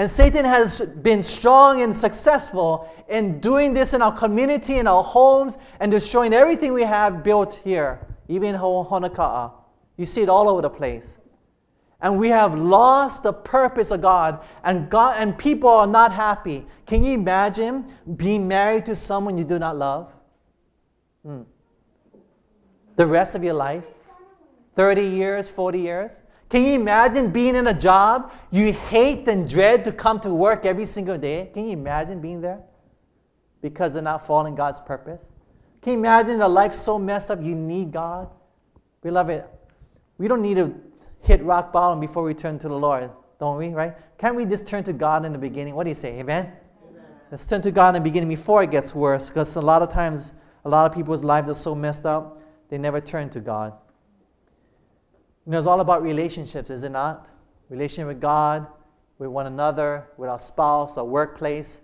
And 0.00 0.10
Satan 0.10 0.46
has 0.46 0.80
been 0.80 1.22
strong 1.22 1.82
and 1.82 1.94
successful 1.94 2.88
in 3.10 3.38
doing 3.38 3.74
this 3.74 3.92
in 3.92 4.00
our 4.00 4.16
community, 4.16 4.78
in 4.78 4.86
our 4.86 5.02
homes, 5.02 5.58
and 5.78 5.92
destroying 5.92 6.32
everything 6.32 6.72
we 6.72 6.84
have 6.84 7.22
built 7.22 7.60
here, 7.62 8.00
even 8.26 8.54
Honoka'a. 8.54 9.52
You 9.98 10.06
see 10.06 10.22
it 10.22 10.30
all 10.30 10.48
over 10.48 10.62
the 10.62 10.70
place 10.70 11.18
and 12.00 12.18
we 12.18 12.30
have 12.30 12.58
lost 12.58 13.24
the 13.24 13.32
purpose 13.34 13.90
of 13.90 14.00
God 14.00 14.42
and 14.64 14.88
God 14.88 15.16
and 15.18 15.36
people 15.36 15.68
are 15.68 15.86
not 15.86 16.12
happy. 16.12 16.66
Can 16.86 17.04
you 17.04 17.12
imagine 17.12 17.92
being 18.16 18.48
married 18.48 18.86
to 18.86 18.96
someone 18.96 19.36
you 19.36 19.44
do 19.44 19.58
not 19.58 19.76
love? 19.76 20.10
Hmm. 21.26 21.42
The 22.96 23.06
rest 23.06 23.34
of 23.34 23.44
your 23.44 23.52
life? 23.52 23.84
30 24.76 25.02
years, 25.02 25.50
40 25.50 25.78
years? 25.78 26.20
Can 26.50 26.64
you 26.64 26.72
imagine 26.74 27.30
being 27.30 27.54
in 27.54 27.68
a 27.68 27.74
job 27.74 28.32
you 28.50 28.72
hate 28.72 29.26
and 29.28 29.48
dread 29.48 29.84
to 29.84 29.92
come 29.92 30.18
to 30.20 30.34
work 30.34 30.66
every 30.66 30.84
single 30.84 31.16
day? 31.16 31.48
Can 31.54 31.64
you 31.64 31.70
imagine 31.70 32.20
being 32.20 32.40
there? 32.40 32.60
Because 33.62 33.94
they're 33.94 34.02
not 34.02 34.26
following 34.26 34.56
God's 34.56 34.80
purpose? 34.80 35.28
Can 35.80 35.92
you 35.92 35.98
imagine 36.00 36.40
a 36.40 36.48
life 36.48 36.74
so 36.74 36.98
messed 36.98 37.30
up 37.30 37.40
you 37.40 37.54
need 37.54 37.92
God? 37.92 38.28
Beloved, 39.00 39.44
we 40.18 40.26
don't 40.26 40.42
need 40.42 40.56
to 40.56 40.74
hit 41.20 41.40
rock 41.44 41.72
bottom 41.72 42.00
before 42.00 42.24
we 42.24 42.34
turn 42.34 42.58
to 42.58 42.68
the 42.68 42.74
Lord, 42.74 43.10
don't 43.38 43.56
we, 43.56 43.68
right? 43.68 43.94
Can't 44.18 44.34
we 44.34 44.44
just 44.44 44.66
turn 44.66 44.82
to 44.84 44.92
God 44.92 45.24
in 45.24 45.32
the 45.32 45.38
beginning? 45.38 45.76
What 45.76 45.84
do 45.84 45.90
you 45.90 45.94
say? 45.94 46.18
Amen? 46.18 46.52
Amen. 46.90 47.04
Let's 47.30 47.46
turn 47.46 47.62
to 47.62 47.70
God 47.70 47.94
in 47.94 48.02
the 48.02 48.08
beginning 48.08 48.28
before 48.28 48.64
it 48.64 48.72
gets 48.72 48.92
worse 48.92 49.28
because 49.28 49.54
a 49.54 49.60
lot 49.60 49.82
of 49.82 49.92
times, 49.92 50.32
a 50.64 50.68
lot 50.68 50.90
of 50.90 50.96
people's 50.96 51.22
lives 51.22 51.48
are 51.48 51.54
so 51.54 51.76
messed 51.76 52.06
up, 52.06 52.42
they 52.70 52.76
never 52.76 53.00
turn 53.00 53.30
to 53.30 53.40
God. 53.40 53.72
You 55.46 55.52
know, 55.52 55.58
it's 55.58 55.66
all 55.66 55.80
about 55.80 56.02
relationships, 56.02 56.70
is 56.70 56.84
it 56.84 56.92
not? 56.92 57.28
Relationship 57.68 58.08
with 58.08 58.20
God, 58.20 58.66
with 59.18 59.30
one 59.30 59.46
another, 59.46 60.08
with 60.16 60.28
our 60.28 60.38
spouse, 60.38 60.96
our 60.96 61.04
workplace, 61.04 61.80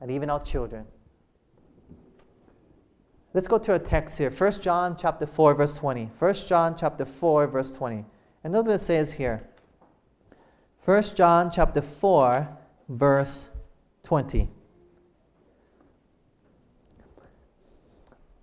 and 0.00 0.10
even 0.10 0.30
our 0.30 0.42
children. 0.42 0.84
Let's 3.32 3.46
go 3.46 3.58
to 3.58 3.74
a 3.74 3.78
text 3.78 4.18
here. 4.18 4.30
1 4.30 4.52
John 4.60 4.96
chapter 4.96 5.24
4, 5.24 5.54
verse 5.54 5.76
20. 5.76 6.10
1 6.18 6.34
John 6.34 6.76
chapter 6.76 7.04
4, 7.04 7.46
verse 7.46 7.70
20. 7.70 8.04
And 8.42 8.52
notice 8.52 8.66
what 8.66 8.74
it 8.74 8.78
says 8.80 9.12
here. 9.12 9.48
1 10.84 11.02
John 11.14 11.50
chapter 11.50 11.80
4, 11.80 12.48
verse 12.88 13.48
20. 14.02 14.48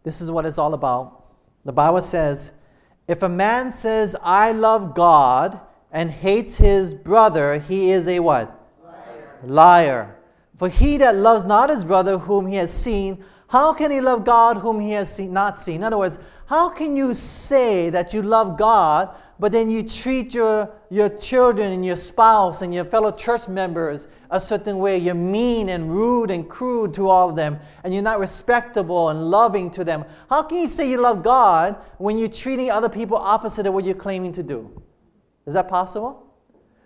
This 0.03 0.21
is 0.21 0.31
what 0.31 0.45
it's 0.45 0.57
all 0.57 0.73
about. 0.73 1.25
The 1.65 1.73
Bible 1.73 2.01
says, 2.01 2.53
If 3.07 3.23
a 3.23 3.29
man 3.29 3.71
says, 3.71 4.15
I 4.21 4.51
love 4.51 4.93
God, 4.93 5.61
and 5.91 6.11
hates 6.11 6.57
his 6.57 6.93
brother, 6.93 7.59
he 7.59 7.91
is 7.91 8.07
a 8.07 8.19
what? 8.19 8.53
Liar. 8.83 9.39
Liar. 9.43 10.15
For 10.57 10.69
he 10.69 10.97
that 10.97 11.15
loves 11.15 11.45
not 11.45 11.69
his 11.69 11.85
brother 11.85 12.17
whom 12.17 12.47
he 12.47 12.55
has 12.55 12.73
seen, 12.73 13.23
how 13.47 13.73
can 13.73 13.91
he 13.91 14.01
love 14.01 14.25
God 14.25 14.57
whom 14.57 14.79
he 14.79 14.91
has 14.91 15.13
seen, 15.13 15.31
not 15.31 15.59
seen? 15.59 15.77
In 15.77 15.83
other 15.83 15.97
words, 15.97 16.19
how 16.47 16.69
can 16.69 16.95
you 16.95 17.13
say 17.13 17.89
that 17.89 18.13
you 18.13 18.21
love 18.21 18.57
God 18.57 19.15
but 19.39 19.51
then 19.51 19.69
you 19.69 19.83
treat 19.83 20.33
your, 20.33 20.69
your 20.89 21.09
children 21.09 21.71
and 21.71 21.85
your 21.85 21.95
spouse 21.95 22.61
and 22.61 22.73
your 22.73 22.85
fellow 22.85 23.11
church 23.11 23.47
members 23.47 24.07
a 24.31 24.39
certain 24.39 24.79
way. 24.79 24.97
You're 24.97 25.13
mean 25.13 25.69
and 25.69 25.93
rude 25.93 26.31
and 26.31 26.49
crude 26.49 26.93
to 26.95 27.07
all 27.09 27.29
of 27.29 27.35
them, 27.35 27.59
and 27.83 27.93
you're 27.93 28.03
not 28.03 28.19
respectable 28.19 29.09
and 29.09 29.29
loving 29.29 29.69
to 29.71 29.83
them. 29.83 30.05
How 30.29 30.43
can 30.43 30.57
you 30.57 30.67
say 30.67 30.89
you 30.89 30.99
love 30.99 31.23
God 31.23 31.77
when 31.97 32.17
you're 32.17 32.29
treating 32.29 32.71
other 32.71 32.89
people 32.89 33.17
opposite 33.17 33.67
of 33.67 33.73
what 33.73 33.85
you're 33.85 33.95
claiming 33.95 34.31
to 34.33 34.43
do? 34.43 34.81
Is 35.45 35.53
that 35.53 35.67
possible? 35.67 36.23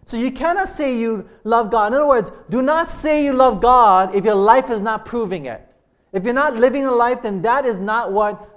So 0.06 0.18
you 0.18 0.32
cannot 0.32 0.68
say 0.68 0.98
you 0.98 1.30
love 1.44 1.72
God. 1.72 1.88
In 1.88 1.94
other 1.94 2.08
words, 2.08 2.32
do 2.50 2.62
not 2.62 2.90
say 2.90 3.24
you 3.24 3.34
love 3.34 3.62
God 3.62 4.14
if 4.14 4.26
your 4.26 4.36
life 4.36 4.70
is 4.70 4.82
not 4.82 5.06
proving 5.06 5.46
it. 5.46 5.66
If 6.12 6.26
you're 6.26 6.34
not 6.34 6.56
living 6.56 6.86
a 6.86 6.92
life, 6.92 7.22
then 7.22 7.42
that 7.44 7.66
is 7.66 7.80
not 7.80 8.12
what 8.12 8.50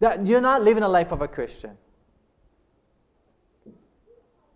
that 0.00 0.24
you're 0.24 0.40
not 0.40 0.62
living 0.62 0.82
a 0.82 0.88
life 0.88 1.12
of 1.12 1.20
a 1.20 1.28
Christian. 1.28 1.76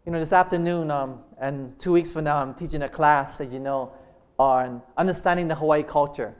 You 0.05 0.11
know, 0.11 0.19
this 0.19 0.33
afternoon 0.33 0.91
um, 0.91 1.21
and 1.39 1.79
two 1.79 1.93
weeks 1.93 2.11
from 2.11 2.25
now, 2.25 2.43
I'm 2.43 2.55
teaching 2.55 2.83
a 2.83 2.89
class, 2.89 3.41
as 3.41 3.53
you 3.53 3.61
know, 3.61 3.93
on 4.37 4.83
understanding 4.97 5.47
the 5.47 5.55
Hawaii 5.55 5.85
culture. 5.85 6.35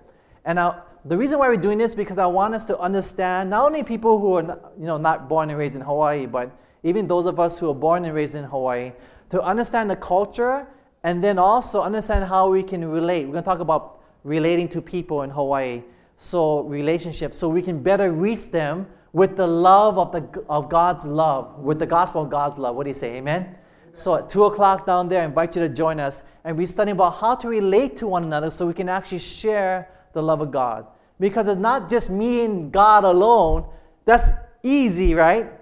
And 0.45 0.57
now, 0.57 0.83
the 1.05 1.17
reason 1.17 1.39
why 1.39 1.49
we're 1.49 1.55
doing 1.55 1.79
this 1.79 1.93
is 1.93 1.95
because 1.95 2.19
I 2.19 2.27
want 2.27 2.55
us 2.55 2.65
to 2.65 2.79
understand 2.81 3.51
not 3.51 3.65
only 3.65 3.85
people 3.85 4.19
who 4.19 4.35
are 4.35 4.43
not, 4.43 4.73
you 4.77 4.87
know, 4.87 4.99
not 4.99 5.29
born 5.29 5.49
and 5.49 5.57
raised 5.57 5.77
in 5.77 5.81
Hawaii, 5.81 6.27
but 6.27 6.51
even 6.83 7.07
those 7.07 7.25
of 7.25 7.39
us 7.39 7.57
who 7.57 7.71
are 7.71 7.75
born 7.75 8.05
and 8.05 8.13
raised 8.13 8.35
in 8.35 8.43
Hawaii, 8.43 8.91
to 9.31 9.41
understand 9.41 9.89
the 9.89 9.97
culture 9.97 10.67
and 11.05 11.23
then 11.23 11.39
also 11.39 11.83
understand 11.83 12.25
how 12.25 12.51
we 12.51 12.65
can 12.65 12.85
relate. 12.85 13.27
We're 13.27 13.35
going 13.35 13.45
to 13.45 13.49
talk 13.49 13.61
about 13.61 14.01
relating 14.25 14.69
to 14.71 14.83
people 14.83 15.23
in 15.23 15.31
Hawaii, 15.31 15.85
so 16.17 16.63
relationships, 16.63 17.39
so 17.39 17.49
we 17.49 17.63
can 17.63 17.81
better 17.81 18.11
reach 18.11 18.51
them 18.51 18.89
with 19.13 19.37
the 19.37 19.47
love 19.47 19.99
of, 19.99 20.13
the, 20.13 20.45
of 20.49 20.69
God's 20.69 21.05
love, 21.05 21.59
with 21.59 21.79
the 21.79 21.87
gospel 21.87 22.23
of 22.23 22.31
God's 22.31 22.59
love. 22.59 22.77
What 22.77 22.85
do 22.85 22.91
you 22.91 22.95
say? 22.95 23.17
Amen? 23.17 23.57
So 23.95 24.15
at 24.15 24.31
2 24.31 24.45
o'clock 24.45 24.87
down 24.87 25.09
there, 25.09 25.21
I 25.21 25.25
invite 25.25 25.55
you 25.55 25.63
to 25.63 25.69
join 25.69 26.01
us. 26.01 26.23
And 26.45 26.57
we're 26.57 26.67
studying 26.67 26.97
about 26.97 27.17
how 27.17 27.35
to 27.37 27.49
relate 27.49 27.97
to 27.99 28.07
one 28.07 28.25
another 28.25 28.51
so 28.51 28.67
we 28.67 28.73
can 28.73 28.89
actually 28.89 29.19
share 29.19 29.91
the 30.15 30.23
love 30.23 30.41
of 30.41 30.51
God. 30.51 30.87
Because 31.21 31.47
it's 31.47 31.61
not 31.61 31.91
just 31.91 32.11
me 32.11 32.45
and 32.45 32.73
God 32.73 33.05
alone. 33.05 33.67
That's 34.07 34.31
easy, 34.63 35.15
right? 35.15 35.53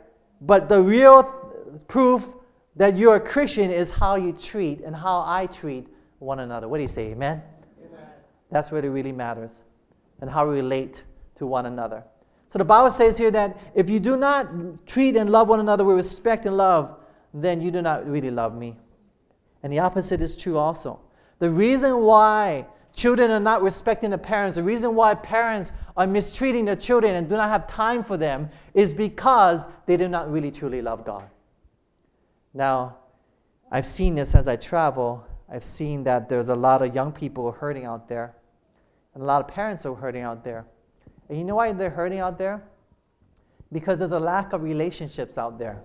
But 0.41 0.69
the 0.69 0.81
real 0.81 1.25
proof 1.89 2.29
that 2.77 2.97
you're 2.97 3.17
a 3.17 3.21
Christian 3.21 3.71
is 3.71 3.91
how 3.91 4.15
you 4.15 4.33
treat 4.33 4.81
and 4.81 4.95
how 4.95 5.25
I 5.27 5.47
treat 5.47 5.89
one 6.21 6.39
another. 6.39 6.69
What 6.69 6.79
do 6.79 6.83
you 6.83 6.89
say? 6.89 7.11
Amen? 7.11 7.43
Amen. 7.85 8.07
That's 8.51 8.71
what 8.71 8.85
it 8.85 8.91
really 8.91 9.13
matters. 9.13 9.63
And 10.21 10.31
how 10.31 10.49
we 10.49 10.55
relate 10.55 11.03
to 11.39 11.47
one 11.47 11.67
another. 11.67 12.05
So 12.51 12.59
the 12.59 12.65
Bible 12.65 12.91
says 12.91 13.17
here 13.17 13.31
that 13.31 13.59
if 13.75 13.89
you 13.89 14.01
do 14.01 14.17
not 14.17 14.87
treat 14.87 15.17
and 15.17 15.31
love 15.31 15.49
one 15.49 15.61
another 15.61 15.85
with 15.85 15.97
respect 15.97 16.47
and 16.47 16.57
love, 16.57 16.97
then 17.33 17.61
you 17.61 17.71
do 17.71 17.81
not 17.81 18.07
really 18.09 18.31
love 18.31 18.57
me. 18.57 18.77
And 19.63 19.73
the 19.73 19.79
opposite 19.79 20.21
is 20.21 20.35
true 20.35 20.59
also. 20.59 21.01
The 21.39 21.51
reason 21.51 21.99
why 22.03 22.67
children 22.93 23.31
are 23.31 23.41
not 23.41 23.63
respecting 23.63 24.11
the 24.11 24.19
parents, 24.19 24.57
the 24.57 24.65
reason 24.65 24.97
why 24.97 25.15
parents 25.15 25.73
are 25.97 26.09
mistreating 26.09 26.65
their 26.65 26.77
children 26.77 27.15
and 27.15 27.29
do 27.29 27.37
not 27.37 27.49
have 27.49 27.69
time 27.69 28.03
for 28.03 28.17
them 28.17 28.51
is 28.75 28.93
because 28.93 29.69
they 29.87 29.97
do 29.97 30.09
not 30.09 30.31
really 30.31 30.51
truly 30.51 30.83
love 30.83 31.05
God. 31.05 31.25
Now, 32.53 32.97
I've 33.71 33.87
seen 33.87 34.17
this 34.17 34.35
as 34.35 34.49
I 34.49 34.57
travel. 34.57 35.25
I've 35.49 35.65
seen 35.65 36.03
that 36.05 36.29
there's 36.29 36.49
a 36.49 36.57
lot 36.57 36.83
of 36.83 36.95
young 36.95 37.13
people 37.13 37.53
hurting 37.53 37.85
out 37.85 38.09
there, 38.09 38.35
and 39.15 39.23
a 39.23 39.27
lot 39.27 39.41
of 39.41 39.49
parents 39.49 39.87
are 39.87 39.95
hurting 39.95 40.23
out 40.23 40.43
there. 40.43 40.67
And 41.31 41.39
you 41.39 41.45
know 41.45 41.55
why 41.55 41.73
they're 41.73 41.91
hurting 41.91 42.19
out 42.19 42.39
there? 42.39 42.61
Because 43.73 43.99
there's 43.99 44.11
a 44.11 44.19
lack 44.19 44.53
of 44.53 44.63
relationships 44.63 45.39
out 45.39 45.61
there 45.61 45.81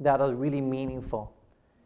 that 0.00 0.20
are 0.20 0.34
really 0.34 0.60
meaningful. 0.60 1.32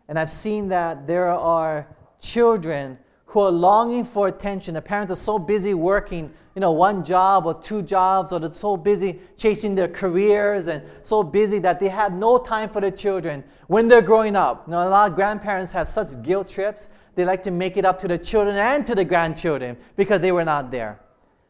And 0.08 0.18
I've 0.18 0.30
seen 0.30 0.68
that 0.70 1.06
there 1.06 1.28
are 1.28 1.86
children 2.20 2.98
who 3.26 3.40
are 3.40 3.50
longing 3.52 4.04
for 4.04 4.26
attention. 4.26 4.75
The 4.75 4.82
parents 4.82 5.12
are 5.12 5.16
so 5.16 5.38
busy 5.38 5.72
working, 5.72 6.32
you 6.56 6.60
know, 6.60 6.72
one 6.72 7.04
job 7.04 7.46
or 7.46 7.54
two 7.62 7.80
jobs, 7.82 8.32
or 8.32 8.40
they're 8.40 8.52
so 8.52 8.76
busy 8.76 9.20
chasing 9.36 9.76
their 9.76 9.88
careers 9.88 10.66
and 10.66 10.82
so 11.04 11.22
busy 11.22 11.60
that 11.60 11.78
they 11.78 11.88
have 11.88 12.12
no 12.12 12.38
time 12.38 12.68
for 12.68 12.80
their 12.80 12.90
children 12.90 13.44
when 13.68 13.86
they're 13.86 14.02
growing 14.02 14.34
up. 14.34 14.66
You 14.66 14.72
know, 14.72 14.88
a 14.88 14.90
lot 14.90 15.10
of 15.10 15.14
grandparents 15.14 15.70
have 15.70 15.88
such 15.88 16.20
guilt 16.25 16.48
trips. 16.48 16.88
They 17.14 17.25
like 17.25 17.44
to 17.44 17.52
make 17.52 17.76
it 17.76 17.84
up 17.84 18.00
to 18.00 18.08
the 18.08 18.18
children 18.18 18.56
and 18.56 18.84
to 18.84 18.96
the 18.96 19.04
grandchildren 19.04 19.76
because 19.94 20.20
they 20.20 20.32
were 20.32 20.44
not 20.44 20.72
there. 20.72 20.98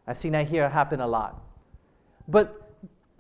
I've 0.06 0.18
seen 0.18 0.32
that 0.32 0.48
here 0.48 0.68
happen 0.68 1.00
a 1.00 1.06
lot. 1.06 1.45
But 2.28 2.62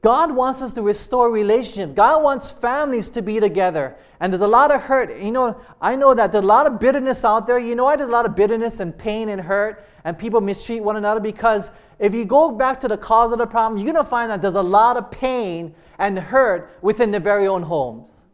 God 0.02 0.30
wants 0.30 0.62
us 0.62 0.72
to 0.74 0.82
restore 0.82 1.30
relationships. 1.30 1.92
God 1.94 2.22
wants 2.22 2.50
families 2.50 3.08
to 3.10 3.22
be 3.22 3.40
together. 3.40 3.96
And 4.20 4.32
there's 4.32 4.42
a 4.42 4.46
lot 4.46 4.72
of 4.72 4.82
hurt. 4.82 5.20
You 5.20 5.32
know, 5.32 5.60
I 5.80 5.96
know 5.96 6.14
that 6.14 6.32
there's 6.32 6.44
a 6.44 6.46
lot 6.46 6.66
of 6.66 6.78
bitterness 6.78 7.24
out 7.24 7.46
there. 7.46 7.58
You 7.58 7.74
know 7.74 7.88
there's 7.96 8.08
a 8.08 8.12
lot 8.12 8.24
of 8.24 8.36
bitterness 8.36 8.80
and 8.80 8.96
pain 8.96 9.28
and 9.30 9.40
hurt 9.40 9.84
and 10.04 10.16
people 10.16 10.40
mistreat 10.40 10.82
one 10.82 10.96
another? 10.96 11.18
Because 11.18 11.70
if 11.98 12.14
you 12.14 12.24
go 12.24 12.52
back 12.52 12.80
to 12.80 12.88
the 12.88 12.96
cause 12.96 13.32
of 13.32 13.38
the 13.38 13.46
problem, 13.46 13.78
you're 13.78 13.92
going 13.92 14.04
to 14.04 14.08
find 14.08 14.30
that 14.30 14.40
there's 14.40 14.54
a 14.54 14.62
lot 14.62 14.96
of 14.96 15.10
pain 15.10 15.74
and 15.98 16.16
hurt 16.16 16.70
within 16.82 17.10
their 17.10 17.20
very 17.20 17.48
own 17.48 17.62
homes. 17.62 18.26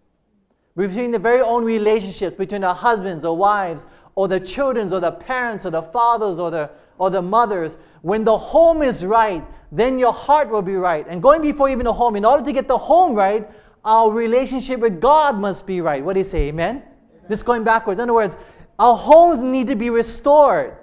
Between 0.77 1.11
the 1.11 1.19
very 1.19 1.41
own 1.41 1.65
relationships, 1.65 2.37
between 2.37 2.61
the 2.61 2.75
husbands 2.75 3.25
or 3.25 3.35
wives 3.37 3.87
or 4.15 4.29
the 4.29 4.39
children 4.39 4.93
or 4.93 5.01
the 5.01 5.13
parents 5.13 5.65
or 5.65 5.71
the 5.71 5.83
fathers 5.83 6.39
or 6.39 6.51
the, 6.51 6.71
or 6.99 7.09
the 7.09 7.23
mothers. 7.23 7.79
When 8.03 8.25
the 8.25 8.37
home 8.37 8.83
is 8.83 9.05
right, 9.05 9.43
then 9.73 9.99
your 9.99 10.13
heart 10.13 10.51
will 10.51 10.63
be 10.63 10.75
right. 10.75 11.07
And 11.09 11.23
going 11.23 11.41
before 11.41 11.71
even 11.71 11.85
the 11.85 11.93
home, 11.93 12.15
in 12.15 12.25
order 12.27 12.45
to 12.45 12.53
get 12.53 12.69
the 12.69 12.77
home 12.77 13.15
right, 13.15 13.49
our 13.85 14.13
relationship 14.13 14.79
with 14.79 15.01
God 15.01 15.39
must 15.39 15.67
be 15.67 15.81
right. 15.81 16.05
What 16.05 16.13
do 16.13 16.21
you 16.21 16.25
say? 16.25 16.49
Amen? 16.49 16.77
Amen. 16.77 17.27
This 17.29 17.43
going 17.43 17.65
backwards. 17.65 17.99
In 17.99 18.03
other 18.03 18.13
words, 18.13 18.37
our 18.79 18.95
homes 18.95 19.41
need 19.41 19.67
to 19.69 19.75
be 19.75 19.89
restored. 19.89 20.77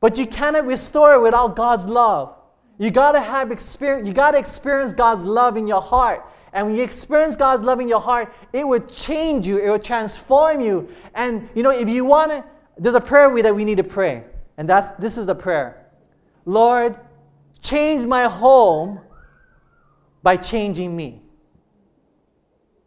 But 0.00 0.18
you 0.18 0.26
cannot 0.26 0.66
restore 0.66 1.14
it 1.14 1.22
without 1.22 1.56
God's 1.56 1.86
love. 1.86 2.34
You 2.78 2.90
gotta 2.90 3.20
have 3.20 3.50
experience, 3.50 4.06
you 4.06 4.12
gotta 4.12 4.38
experience 4.38 4.92
God's 4.92 5.24
love 5.24 5.56
in 5.56 5.66
your 5.66 5.80
heart. 5.80 6.28
And 6.52 6.66
when 6.66 6.76
you 6.76 6.82
experience 6.82 7.36
God's 7.36 7.62
love 7.62 7.80
in 7.80 7.88
your 7.88 8.00
heart, 8.00 8.34
it 8.52 8.66
will 8.66 8.80
change 8.80 9.46
you, 9.46 9.58
it 9.58 9.70
will 9.70 9.78
transform 9.78 10.60
you. 10.60 10.88
And 11.14 11.48
you 11.54 11.62
know, 11.62 11.70
if 11.70 11.88
you 11.88 12.04
want 12.04 12.32
to, 12.32 12.44
there's 12.76 12.94
a 12.94 13.00
prayer 13.00 13.30
we, 13.30 13.42
that 13.42 13.54
we 13.54 13.64
need 13.64 13.78
to 13.78 13.84
pray. 13.84 14.24
And 14.58 14.68
that's 14.68 14.90
this 14.92 15.16
is 15.16 15.26
the 15.26 15.34
prayer. 15.34 15.86
Lord, 16.44 16.98
change 17.66 18.06
my 18.06 18.24
home 18.24 19.00
by 20.22 20.36
changing 20.36 20.94
me. 20.94 21.22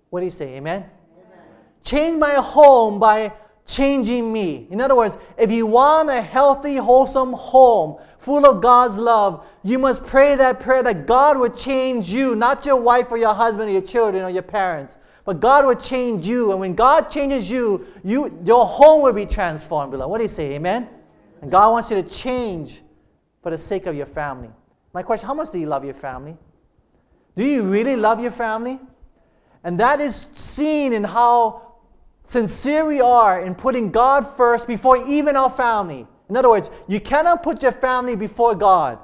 What 0.09 0.21
do 0.21 0.25
you 0.25 0.31
say? 0.31 0.55
Amen? 0.55 0.85
Amen? 0.85 1.45
Change 1.83 2.17
my 2.17 2.33
home 2.35 2.99
by 2.99 3.33
changing 3.65 4.33
me. 4.33 4.67
In 4.71 4.81
other 4.81 4.95
words, 4.95 5.17
if 5.37 5.51
you 5.51 5.67
want 5.67 6.09
a 6.09 6.21
healthy, 6.21 6.77
wholesome 6.77 7.33
home 7.33 8.01
full 8.17 8.45
of 8.45 8.61
God's 8.61 8.97
love, 8.97 9.45
you 9.63 9.77
must 9.77 10.03
pray 10.05 10.35
that 10.35 10.59
prayer 10.59 10.81
that 10.81 11.05
God 11.05 11.37
would 11.37 11.55
change 11.55 12.11
you, 12.11 12.35
not 12.35 12.65
your 12.65 12.77
wife 12.77 13.11
or 13.11 13.17
your 13.17 13.33
husband 13.33 13.69
or 13.69 13.73
your 13.73 13.81
children 13.83 14.23
or 14.23 14.29
your 14.29 14.41
parents, 14.43 14.97
but 15.23 15.39
God 15.39 15.65
would 15.65 15.79
change 15.79 16.27
you. 16.27 16.51
And 16.51 16.59
when 16.59 16.73
God 16.73 17.11
changes 17.11 17.49
you, 17.51 17.85
you 18.03 18.39
your 18.43 18.65
home 18.65 19.03
will 19.03 19.13
be 19.13 19.27
transformed. 19.27 19.91
Beloved. 19.91 20.09
What 20.09 20.17
do 20.17 20.23
you 20.23 20.29
say? 20.29 20.53
Amen? 20.53 20.89
And 21.41 21.51
God 21.51 21.71
wants 21.71 21.91
you 21.91 22.01
to 22.01 22.09
change 22.09 22.81
for 23.43 23.51
the 23.51 23.57
sake 23.57 23.85
of 23.85 23.95
your 23.95 24.07
family. 24.07 24.49
My 24.93 25.03
question 25.03 25.27
how 25.27 25.33
much 25.33 25.51
do 25.51 25.59
you 25.59 25.67
love 25.67 25.85
your 25.85 25.93
family? 25.93 26.37
Do 27.35 27.43
you 27.43 27.63
really 27.63 27.95
love 27.95 28.19
your 28.19 28.31
family? 28.31 28.79
And 29.63 29.79
that 29.79 30.01
is 30.01 30.27
seen 30.33 30.93
in 30.93 31.03
how 31.03 31.73
sincere 32.23 32.85
we 32.85 33.01
are 33.01 33.41
in 33.41 33.55
putting 33.55 33.91
God 33.91 34.35
first 34.35 34.67
before 34.67 34.97
even 35.07 35.35
our 35.35 35.49
family. 35.49 36.07
In 36.29 36.37
other 36.37 36.49
words, 36.49 36.69
you 36.87 36.99
cannot 36.99 37.43
put 37.43 37.63
your 37.63 37.71
family 37.71 38.15
before 38.15 38.55
God. 38.55 38.99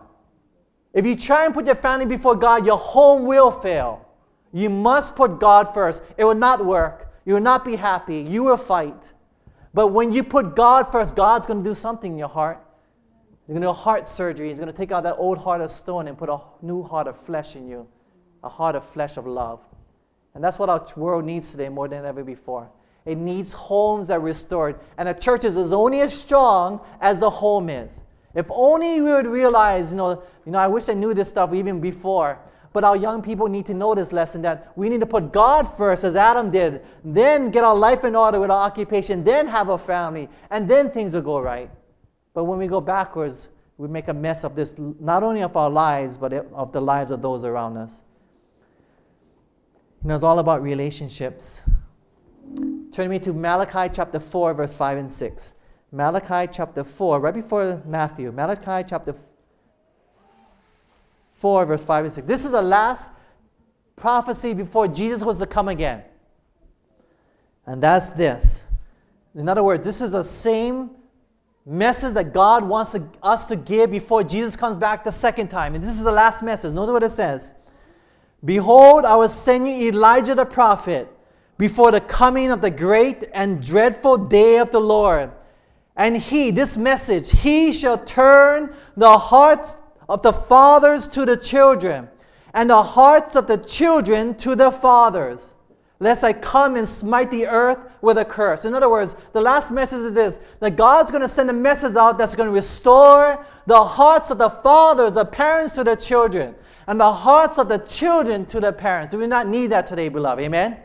If 0.93 1.05
you 1.05 1.15
try 1.15 1.45
and 1.45 1.53
put 1.53 1.65
your 1.65 1.75
family 1.75 2.05
before 2.05 2.35
God, 2.35 2.65
your 2.65 2.77
home 2.77 3.25
will 3.25 3.51
fail. 3.51 4.07
You 4.53 4.69
must 4.69 5.15
put 5.15 5.39
God 5.39 5.73
first. 5.73 6.01
It 6.17 6.23
will 6.23 6.35
not 6.35 6.63
work. 6.63 7.13
You 7.25 7.33
will 7.33 7.41
not 7.41 7.65
be 7.65 7.75
happy. 7.75 8.19
You 8.19 8.43
will 8.43 8.57
fight. 8.57 9.11
But 9.73 9.87
when 9.87 10.13
you 10.13 10.23
put 10.23 10.55
God 10.55 10.89
first, 10.91 11.15
God's 11.15 11.47
going 11.47 11.63
to 11.63 11.69
do 11.69 11.73
something 11.73 12.13
in 12.13 12.17
your 12.17 12.29
heart. 12.29 12.64
He's 13.45 13.53
going 13.53 13.61
to 13.61 13.67
do 13.67 13.69
a 13.69 13.73
heart 13.73 14.09
surgery. 14.09 14.49
He's 14.49 14.57
going 14.57 14.71
to 14.71 14.77
take 14.77 14.91
out 14.91 15.03
that 15.03 15.17
old 15.17 15.37
heart 15.37 15.61
of 15.61 15.69
stone 15.69 16.07
and 16.07 16.17
put 16.17 16.29
a 16.29 16.39
new 16.63 16.81
heart 16.81 17.07
of 17.07 17.19
flesh 17.25 17.55
in 17.55 17.67
you, 17.67 17.87
a 18.43 18.49
heart 18.49 18.75
of 18.75 18.83
flesh 18.83 19.17
of 19.17 19.27
love. 19.27 19.59
And 20.33 20.43
that's 20.43 20.57
what 20.57 20.67
our 20.67 20.85
world 20.95 21.25
needs 21.25 21.51
today 21.51 21.69
more 21.69 21.87
than 21.87 22.05
ever 22.05 22.23
before. 22.23 22.69
It 23.05 23.19
needs 23.19 23.53
homes 23.53 24.07
that 24.07 24.17
are 24.17 24.19
restored. 24.19 24.79
And 24.97 25.07
a 25.07 25.13
church 25.13 25.45
is 25.45 25.71
only 25.71 26.01
as 26.01 26.11
strong 26.11 26.81
as 26.99 27.19
the 27.19 27.29
home 27.29 27.69
is. 27.69 28.01
If 28.33 28.47
only 28.49 28.99
we 28.99 29.11
would 29.11 29.27
realize, 29.27 29.91
you 29.91 29.97
know, 29.97 30.23
you 30.45 30.51
know, 30.51 30.57
I 30.57 30.67
wish 30.67 30.89
I 30.89 30.93
knew 30.93 31.13
this 31.13 31.29
stuff 31.29 31.53
even 31.53 31.79
before. 31.79 32.39
But 32.73 32.83
our 32.83 32.97
young 32.97 33.21
people 33.21 33.47
need 33.47 33.67
to 33.67 33.73
know 33.73 33.95
this 33.95 34.11
lesson 34.11 34.41
that 34.41 34.73
we 34.75 34.89
need 34.89 34.99
to 34.99 35.05
put 35.05 35.31
God 35.31 35.77
first, 35.77 36.03
as 36.03 36.15
Adam 36.15 36.51
did, 36.51 36.81
then 37.05 37.51
get 37.51 37.63
our 37.63 37.75
life 37.75 38.03
in 38.03 38.15
order 38.15 38.39
with 38.39 38.51
our 38.51 38.65
occupation, 38.65 39.23
then 39.23 39.47
have 39.47 39.69
a 39.69 39.77
family, 39.77 40.27
and 40.49 40.67
then 40.69 40.91
things 40.91 41.13
will 41.13 41.21
go 41.21 41.39
right. 41.39 41.69
But 42.35 42.43
when 42.43 42.59
we 42.59 42.67
go 42.67 42.81
backwards, 42.81 43.47
we 43.77 43.87
make 43.87 44.09
a 44.09 44.13
mess 44.13 44.43
of 44.43 44.55
this, 44.55 44.75
not 44.77 45.23
only 45.23 45.41
of 45.41 45.55
our 45.57 45.69
lives, 45.69 46.17
but 46.17 46.33
of 46.33 46.73
the 46.73 46.81
lives 46.81 47.09
of 47.09 47.21
those 47.21 47.45
around 47.45 47.77
us. 47.77 48.03
You 50.03 50.09
know, 50.09 50.15
it's 50.15 50.23
all 50.23 50.39
about 50.39 50.61
relationships. 50.61 51.63
Turn 52.91 53.09
me 53.09 53.19
to 53.19 53.33
Malachi 53.33 53.91
chapter 53.91 54.19
4, 54.19 54.53
verse 54.53 54.75
5 54.75 54.97
and 54.97 55.11
6. 55.11 55.53
Malachi 55.91 56.51
chapter 56.51 56.83
4, 56.83 57.19
right 57.21 57.33
before 57.33 57.81
Matthew. 57.85 58.31
Malachi 58.31 58.85
chapter 58.87 59.15
4, 61.37 61.65
verse 61.65 61.83
5 61.83 62.05
and 62.05 62.13
6. 62.13 62.27
This 62.27 62.43
is 62.43 62.51
the 62.51 62.61
last 62.61 63.11
prophecy 63.95 64.53
before 64.53 64.89
Jesus 64.89 65.23
was 65.23 65.37
to 65.37 65.45
come 65.45 65.69
again. 65.69 66.03
And 67.65 67.81
that's 67.81 68.09
this. 68.09 68.65
In 69.33 69.47
other 69.47 69.63
words, 69.63 69.85
this 69.85 70.01
is 70.01 70.11
the 70.11 70.23
same 70.23 70.91
message 71.65 72.13
that 72.13 72.33
God 72.33 72.63
wants 72.63 72.91
to, 72.91 73.03
us 73.23 73.45
to 73.47 73.55
give 73.55 73.91
before 73.91 74.23
Jesus 74.23 74.55
comes 74.55 74.77
back 74.77 75.03
the 75.03 75.11
second 75.11 75.49
time. 75.49 75.75
And 75.75 75.83
this 75.83 75.95
is 75.95 76.03
the 76.03 76.11
last 76.11 76.43
message. 76.43 76.73
Notice 76.73 76.93
what 76.93 77.03
it 77.03 77.11
says 77.11 77.53
Behold, 78.43 79.05
I 79.05 79.15
will 79.15 79.29
send 79.29 79.67
you 79.67 79.89
Elijah 79.89 80.35
the 80.35 80.45
prophet 80.45 81.11
before 81.57 81.91
the 81.91 82.01
coming 82.01 82.51
of 82.51 82.61
the 82.61 82.69
great 82.69 83.25
and 83.33 83.63
dreadful 83.65 84.17
day 84.17 84.57
of 84.57 84.71
the 84.71 84.79
Lord. 84.79 85.31
And 85.95 86.17
he, 86.17 86.51
this 86.51 86.75
message, 86.75 87.31
he 87.31 87.71
shall 87.71 87.97
turn 87.97 88.75
the 88.97 89.17
hearts 89.17 89.77
of 90.09 90.21
the 90.21 90.33
fathers 90.33 91.07
to 91.09 91.25
the 91.25 91.37
children, 91.37 92.09
and 92.53 92.69
the 92.69 92.83
hearts 92.83 93.35
of 93.35 93.47
the 93.47 93.57
children 93.57 94.35
to 94.35 94.55
the 94.55 94.71
fathers, 94.71 95.54
lest 95.99 96.23
I 96.23 96.33
come 96.33 96.75
and 96.75 96.87
smite 96.87 97.31
the 97.31 97.47
earth 97.47 97.79
with 98.01 98.17
a 98.17 98.25
curse. 98.25 98.65
In 98.65 98.73
other 98.73 98.89
words, 98.89 99.15
the 99.33 99.41
last 99.41 99.71
message 99.71 99.99
is 99.99 100.13
this 100.13 100.39
that 100.59 100.75
God's 100.75 101.11
going 101.11 101.21
to 101.21 101.27
send 101.27 101.49
a 101.49 101.53
message 101.53 101.95
out 101.95 102.17
that's 102.17 102.35
going 102.35 102.49
to 102.49 102.53
restore 102.53 103.45
the 103.65 103.83
hearts 103.83 104.29
of 104.29 104.37
the 104.37 104.49
fathers, 104.49 105.13
the 105.13 105.25
parents 105.25 105.73
to 105.75 105.83
the 105.83 105.95
children, 105.95 106.55
and 106.87 106.99
the 106.99 107.11
hearts 107.11 107.57
of 107.57 107.69
the 107.69 107.79
children 107.79 108.45
to 108.47 108.59
the 108.59 108.73
parents. 108.73 109.11
Do 109.11 109.19
we 109.19 109.27
not 109.27 109.47
need 109.47 109.67
that 109.67 109.87
today, 109.87 110.09
beloved? 110.09 110.43
Amen? 110.43 110.77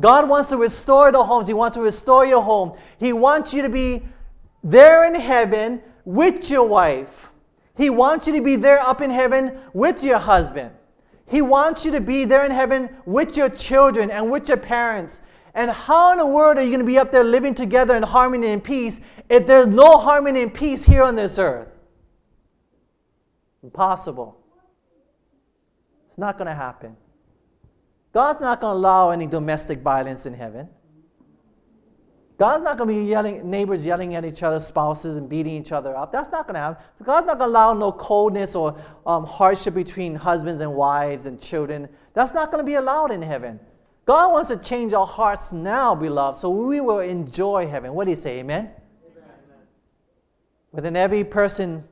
God 0.00 0.28
wants 0.28 0.48
to 0.48 0.56
restore 0.56 1.12
the 1.12 1.22
homes. 1.22 1.46
He 1.46 1.54
wants 1.54 1.76
to 1.76 1.82
restore 1.82 2.24
your 2.24 2.42
home. 2.42 2.76
He 2.98 3.12
wants 3.12 3.52
you 3.52 3.62
to 3.62 3.68
be 3.68 4.02
there 4.64 5.04
in 5.04 5.14
heaven 5.14 5.82
with 6.04 6.50
your 6.50 6.66
wife. 6.66 7.30
He 7.76 7.90
wants 7.90 8.26
you 8.26 8.34
to 8.34 8.42
be 8.42 8.56
there 8.56 8.80
up 8.80 9.00
in 9.00 9.10
heaven 9.10 9.58
with 9.72 10.02
your 10.02 10.18
husband. 10.18 10.70
He 11.32 11.40
wants 11.40 11.86
you 11.86 11.90
to 11.92 12.00
be 12.02 12.26
there 12.26 12.44
in 12.44 12.50
heaven 12.50 12.90
with 13.06 13.38
your 13.38 13.48
children 13.48 14.10
and 14.10 14.30
with 14.30 14.48
your 14.48 14.58
parents. 14.58 15.22
And 15.54 15.70
how 15.70 16.12
in 16.12 16.18
the 16.18 16.26
world 16.26 16.58
are 16.58 16.62
you 16.62 16.68
going 16.68 16.80
to 16.80 16.84
be 16.84 16.98
up 16.98 17.10
there 17.10 17.24
living 17.24 17.54
together 17.54 17.96
in 17.96 18.02
harmony 18.02 18.48
and 18.48 18.62
peace 18.62 19.00
if 19.30 19.46
there's 19.46 19.66
no 19.66 19.96
harmony 19.96 20.42
and 20.42 20.52
peace 20.52 20.84
here 20.84 21.02
on 21.02 21.16
this 21.16 21.38
earth? 21.38 21.68
Impossible. 23.62 24.36
It's 26.10 26.18
not 26.18 26.36
going 26.36 26.48
to 26.48 26.54
happen. 26.54 26.98
God's 28.12 28.42
not 28.42 28.60
going 28.60 28.74
to 28.74 28.76
allow 28.76 29.08
any 29.08 29.26
domestic 29.26 29.80
violence 29.80 30.26
in 30.26 30.34
heaven. 30.34 30.68
God's 32.42 32.64
not 32.64 32.76
going 32.76 32.88
to 32.88 32.94
be 32.96 33.08
yelling, 33.08 33.48
neighbors 33.48 33.86
yelling 33.86 34.16
at 34.16 34.24
each 34.24 34.42
other, 34.42 34.58
spouses, 34.58 35.14
and 35.14 35.28
beating 35.28 35.54
each 35.54 35.70
other 35.70 35.96
up. 35.96 36.10
That's 36.10 36.32
not 36.32 36.48
going 36.48 36.54
to 36.54 36.60
happen. 36.60 36.84
God's 37.04 37.28
not 37.28 37.38
going 37.38 37.48
to 37.48 37.52
allow 37.52 37.72
no 37.72 37.92
coldness 37.92 38.56
or 38.56 38.76
um, 39.06 39.24
hardship 39.24 39.74
between 39.74 40.16
husbands 40.16 40.60
and 40.60 40.74
wives 40.74 41.26
and 41.26 41.40
children. 41.40 41.88
That's 42.14 42.34
not 42.34 42.50
going 42.50 42.58
to 42.58 42.66
be 42.66 42.74
allowed 42.74 43.12
in 43.12 43.22
heaven. 43.22 43.60
God 44.06 44.32
wants 44.32 44.48
to 44.48 44.56
change 44.56 44.92
our 44.92 45.06
hearts 45.06 45.52
now, 45.52 45.94
beloved, 45.94 46.36
so 46.36 46.50
we 46.50 46.80
will 46.80 46.98
enjoy 46.98 47.68
heaven. 47.68 47.94
What 47.94 48.06
do 48.06 48.10
you 48.10 48.16
say, 48.16 48.40
amen? 48.40 48.72
amen. 49.06 49.24
Within 50.72 50.96
every 50.96 51.22
person 51.22 51.84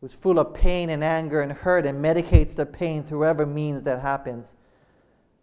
who's 0.00 0.14
full 0.14 0.38
of 0.38 0.54
pain 0.54 0.88
and 0.88 1.04
anger 1.04 1.42
and 1.42 1.52
hurt 1.52 1.84
and 1.84 2.02
medicates 2.02 2.56
the 2.56 2.64
pain 2.64 3.02
through 3.02 3.18
whatever 3.18 3.44
means 3.44 3.82
that 3.82 4.00
happens, 4.00 4.54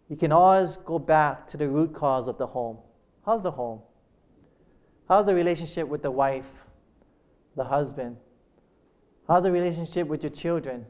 you 0.08 0.16
can 0.16 0.32
always 0.32 0.78
go 0.78 0.98
back 0.98 1.46
to 1.46 1.56
the 1.56 1.68
root 1.68 1.94
cause 1.94 2.26
of 2.26 2.38
the 2.38 2.46
home. 2.48 2.78
How's 3.24 3.44
the 3.44 3.52
home? 3.52 3.82
How's 5.08 5.26
the 5.26 5.34
relationship 5.34 5.86
with 5.88 6.02
the 6.02 6.10
wife, 6.10 6.46
the 7.54 7.64
husband? 7.64 8.16
How's 9.28 9.42
the 9.42 9.52
relationship 9.52 10.08
with 10.08 10.22
your 10.22 10.30
children? 10.30 10.84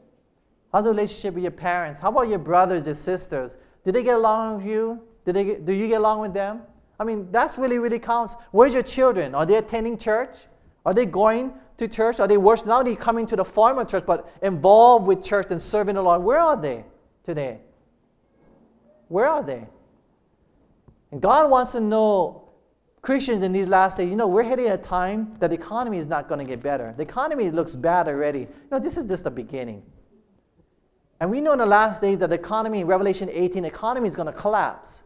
How's 0.73 0.83
the 0.83 0.89
relationship 0.89 1.35
with 1.35 1.43
your 1.43 1.51
parents? 1.51 1.99
How 1.99 2.09
about 2.09 2.27
your 2.27 2.39
brothers, 2.39 2.85
your 2.85 2.95
sisters? 2.95 3.57
Do 3.83 3.91
they 3.91 4.03
get 4.03 4.15
along 4.15 4.57
with 4.57 4.65
you? 4.65 5.01
Do, 5.25 5.31
they 5.31 5.43
get, 5.43 5.65
do 5.65 5.73
you 5.73 5.87
get 5.87 5.99
along 5.99 6.21
with 6.21 6.33
them? 6.33 6.61
I 6.99 7.03
mean, 7.03 7.27
that's 7.31 7.57
really, 7.57 7.79
really 7.79 7.99
counts. 7.99 8.35
Where's 8.51 8.73
your 8.73 8.83
children? 8.83 9.35
Are 9.35 9.45
they 9.45 9.55
attending 9.55 9.97
church? 9.97 10.35
Are 10.85 10.93
they 10.93 11.05
going 11.05 11.53
to 11.77 11.87
church? 11.87 12.19
Are 12.19 12.27
they 12.27 12.37
worshiping? 12.37 12.69
Not 12.69 12.79
only 12.79 12.95
coming 12.95 13.27
to 13.27 13.35
the 13.35 13.45
formal 13.45 13.85
church, 13.85 14.05
but 14.05 14.31
involved 14.41 15.05
with 15.05 15.23
church 15.23 15.47
and 15.51 15.61
serving 15.61 15.95
the 15.95 16.01
Lord. 16.01 16.23
Where 16.23 16.39
are 16.39 16.59
they 16.59 16.85
today? 17.23 17.59
Where 19.09 19.27
are 19.27 19.43
they? 19.43 19.67
And 21.11 21.21
God 21.21 21.49
wants 21.51 21.73
to 21.73 21.79
know 21.79 22.46
Christians 23.07 23.41
in 23.41 23.53
these 23.53 23.69
last 23.69 23.95
days, 23.95 24.09
you 24.09 24.17
know, 24.17 24.27
we're 24.27 24.43
at 24.43 24.59
a 24.59 24.77
time 24.77 25.33
that 25.39 25.51
the 25.51 25.55
economy 25.55 25.97
is 25.97 26.07
not 26.07 26.27
going 26.27 26.39
to 26.39 26.43
get 26.45 26.61
better. 26.61 26.93
The 26.97 27.03
economy 27.03 27.49
looks 27.49 27.73
bad 27.73 28.09
already. 28.09 28.39
You 28.39 28.67
know, 28.69 28.79
this 28.79 28.97
is 28.97 29.05
just 29.05 29.23
the 29.23 29.31
beginning. 29.31 29.81
And 31.21 31.31
we 31.31 31.39
know 31.39 31.53
in 31.53 31.59
the 31.59 31.65
last 31.65 32.01
days 32.01 32.17
that 32.17 32.31
the 32.31 32.35
economy, 32.35 32.83
Revelation 32.83 33.29
18, 33.31 33.63
the 33.63 33.69
economy 33.69 34.09
is 34.09 34.15
going 34.17 34.25
to 34.25 34.33
collapse. 34.33 35.03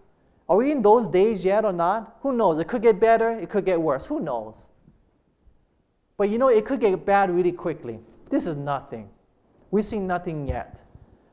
Are 0.49 0.57
we 0.57 0.71
in 0.71 0.81
those 0.81 1.07
days 1.07 1.45
yet 1.45 1.63
or 1.63 1.71
not? 1.71 2.17
Who 2.21 2.33
knows? 2.33 2.57
It 2.57 2.67
could 2.67 2.81
get 2.81 2.99
better, 2.99 3.39
it 3.39 3.51
could 3.51 3.65
get 3.65 3.79
worse. 3.79 4.07
Who 4.07 4.19
knows? 4.19 4.67
But 6.17 6.29
you 6.29 6.39
know, 6.39 6.47
it 6.47 6.65
could 6.65 6.79
get 6.79 7.05
bad 7.05 7.29
really 7.29 7.51
quickly. 7.51 7.99
This 8.31 8.47
is 8.47 8.55
nothing. 8.55 9.11
We've 9.69 9.85
seen 9.85 10.07
nothing 10.07 10.47
yet. 10.47 10.83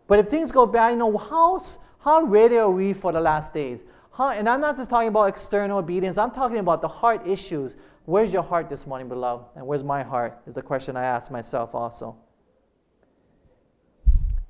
But 0.07 0.19
if 0.19 0.29
things 0.29 0.53
go 0.53 0.67
bad, 0.67 0.91
you 0.91 0.97
know, 0.99 1.17
how, 1.17 1.63
how 2.01 2.25
ready 2.25 2.59
are 2.59 2.71
we 2.71 2.93
for 2.93 3.11
the 3.11 3.21
last 3.23 3.55
days? 3.55 3.87
And 4.27 4.49
I'm 4.49 4.61
not 4.61 4.77
just 4.77 4.91
talking 4.91 5.09
about 5.09 5.25
external 5.25 5.79
obedience, 5.79 6.19
I'm 6.19 6.31
talking 6.31 6.59
about 6.59 6.83
the 6.83 6.89
heart 6.89 7.27
issues. 7.27 7.77
Where's 8.05 8.33
your 8.33 8.43
heart 8.43 8.69
this 8.69 8.87
morning, 8.87 9.09
beloved? 9.09 9.45
And 9.55 9.67
where's 9.67 9.85
my 9.85 10.03
heart? 10.03 10.41
Is 10.47 10.55
the 10.55 10.63
question 10.63 10.97
I 10.97 11.05
ask 11.05 11.31
myself 11.31 11.75
also. 11.75 12.17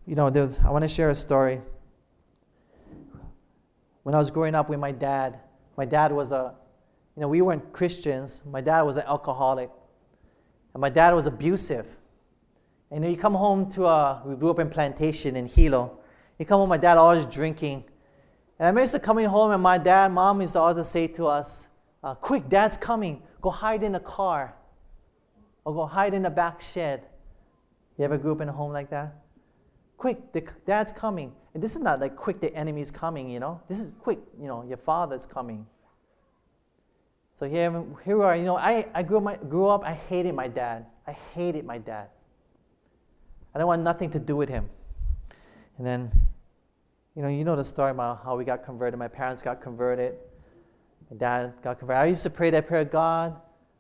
You 0.07 0.15
know, 0.15 0.31
there's, 0.31 0.59
I 0.61 0.71
want 0.71 0.85
to 0.85 0.89
share 0.89 1.11
a 1.11 1.15
story. 1.15 1.61
When 4.05 4.15
I 4.15 4.19
was 4.19 4.31
growing 4.31 4.55
up 4.55 4.71
with 4.71 4.79
my 4.79 4.93
dad, 4.93 5.41
my 5.77 5.85
dad 5.85 6.13
was 6.13 6.33
a, 6.33 6.55
you 7.15 7.21
know, 7.21 7.29
we 7.29 7.43
weren't 7.43 7.73
Christians. 7.73 8.41
My 8.51 8.63
dad 8.63 8.83
was 8.83 8.97
an 8.97 9.05
alcoholic. 9.07 9.71
And 10.73 10.81
my 10.81 10.89
dad 10.89 11.13
was 11.15 11.27
abusive. 11.27 11.87
And 12.91 13.05
you, 13.05 13.11
know, 13.11 13.15
you 13.15 13.21
come 13.21 13.35
home 13.35 13.71
to 13.73 13.87
a, 13.87 14.23
we 14.25 14.35
grew 14.37 14.49
up 14.49 14.61
in 14.61 14.71
plantation 14.71 15.37
in 15.37 15.47
Hilo. 15.47 15.99
You 16.39 16.47
come 16.47 16.61
home, 16.61 16.71
my 16.71 16.79
dad 16.79 16.97
always 16.97 17.27
drinking. 17.27 17.85
And 18.59 18.67
I 18.67 18.71
remember 18.71 18.99
coming 18.99 19.27
home, 19.27 19.53
and 19.53 19.63
my 19.63 19.79
dad, 19.79 20.13
mom 20.13 20.41
used 20.41 20.55
to 20.55 20.61
always 20.61 20.89
say 20.89 21.07
to 21.09 21.27
us, 21.27 21.69
uh, 22.03 22.15
Quick, 22.15 22.49
dad's 22.49 22.77
coming. 22.77 23.23
Go 23.41 23.51
hide 23.51 23.83
in 23.83 23.93
the 23.93 24.01
car. 24.01 24.55
Or 25.65 25.75
go 25.75 25.87
hide 25.87 26.15
in 26.15 26.23
the 26.23 26.31
back 26.31 26.61
shed. 26.61 27.05
You 27.99 28.05
ever 28.05 28.19
grew 28.19 28.33
up 28.33 28.41
in 28.41 28.49
a 28.49 28.53
home 28.53 28.73
like 28.73 28.91
that? 28.91 29.15
Quick, 29.97 30.33
the, 30.33 30.45
dad's 30.67 30.93
coming. 30.93 31.33
And 31.55 31.63
this 31.63 31.77
is 31.77 31.83
not 31.83 32.01
like 32.01 32.17
quick, 32.17 32.41
the 32.41 32.55
enemy's 32.55 32.91
coming, 32.91 33.29
you 33.29 33.41
know? 33.41 33.61
This 33.69 33.81
is 33.81 33.93
quick, 34.01 34.21
you 34.41 34.47
know, 34.47 34.65
your 34.65 34.77
father's 34.77 35.27
coming. 35.27 35.67
So 37.39 37.49
here, 37.49 37.85
here 38.05 38.17
we 38.17 38.25
are. 38.25 38.37
You 38.37 38.45
know, 38.45 38.57
I, 38.57 38.87
I 38.95 39.03
grew, 39.03 39.19
up 39.19 39.23
my, 39.25 39.37
grew 39.37 39.69
up, 39.69 39.85
I 39.85 39.95
hated 39.95 40.35
my 40.35 40.49
dad. 40.49 40.87
I 41.07 41.13
hated 41.35 41.65
my 41.65 41.79
dad. 41.79 42.09
I 43.55 43.59
don't 43.59 43.67
want 43.69 43.83
nothing 43.83 44.11
to 44.11 44.19
do 44.19 44.37
with 44.37 44.49
him. 44.49 44.69
And 45.79 45.87
then 45.87 46.13
you 47.19 47.25
know, 47.25 47.29
you 47.31 47.43
know 47.43 47.57
the 47.57 47.65
story 47.65 47.91
about 47.91 48.23
how 48.23 48.37
we 48.37 48.45
got 48.45 48.65
converted. 48.65 48.97
My 48.97 49.09
parents 49.09 49.43
got 49.43 49.61
converted. 49.61 50.15
My 51.11 51.17
dad 51.17 51.53
got 51.65 51.81
converted. 51.81 52.01
I 52.01 52.07
used 52.07 52.23
to 52.23 52.31
pray 52.31 52.51
that 52.51 52.69
prayer, 52.69 52.85
God, 52.85 53.35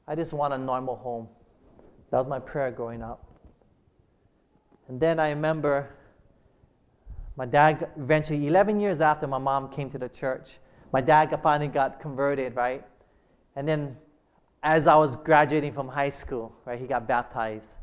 I 0.09 0.17
just 0.17 0.33
want 0.33 0.55
a 0.55 0.59
normal 0.59 0.97
home. 0.97 1.29
That 2.11 2.19
was 2.19 2.27
my 2.27 2.41
prayer 2.41 2.73
growing 2.73 3.01
up. 3.01 3.25
And 4.89 4.99
then 4.99 5.21
I 5.21 5.31
remember 5.31 5.95
my 7.37 7.47
dad 7.47 7.89
eventually, 7.97 8.45
11 8.49 8.81
years 8.81 9.01
after 9.01 9.29
my 9.29 9.39
mom 9.39 9.71
came 9.71 9.89
to 9.91 9.99
the 9.99 10.09
church, 10.09 10.59
my 10.93 11.01
dad 11.01 11.33
finally 11.41 11.69
got 11.69 12.01
converted, 12.01 12.57
right? 12.57 12.85
And 13.55 13.69
then 13.69 13.97
as 14.65 14.89
I 14.89 14.97
was 14.97 15.15
graduating 15.15 15.75
from 15.75 15.87
high 15.87 16.11
school, 16.11 16.53
right, 16.65 16.81
he 16.81 16.89
got 16.89 17.07
baptized. 17.07 17.77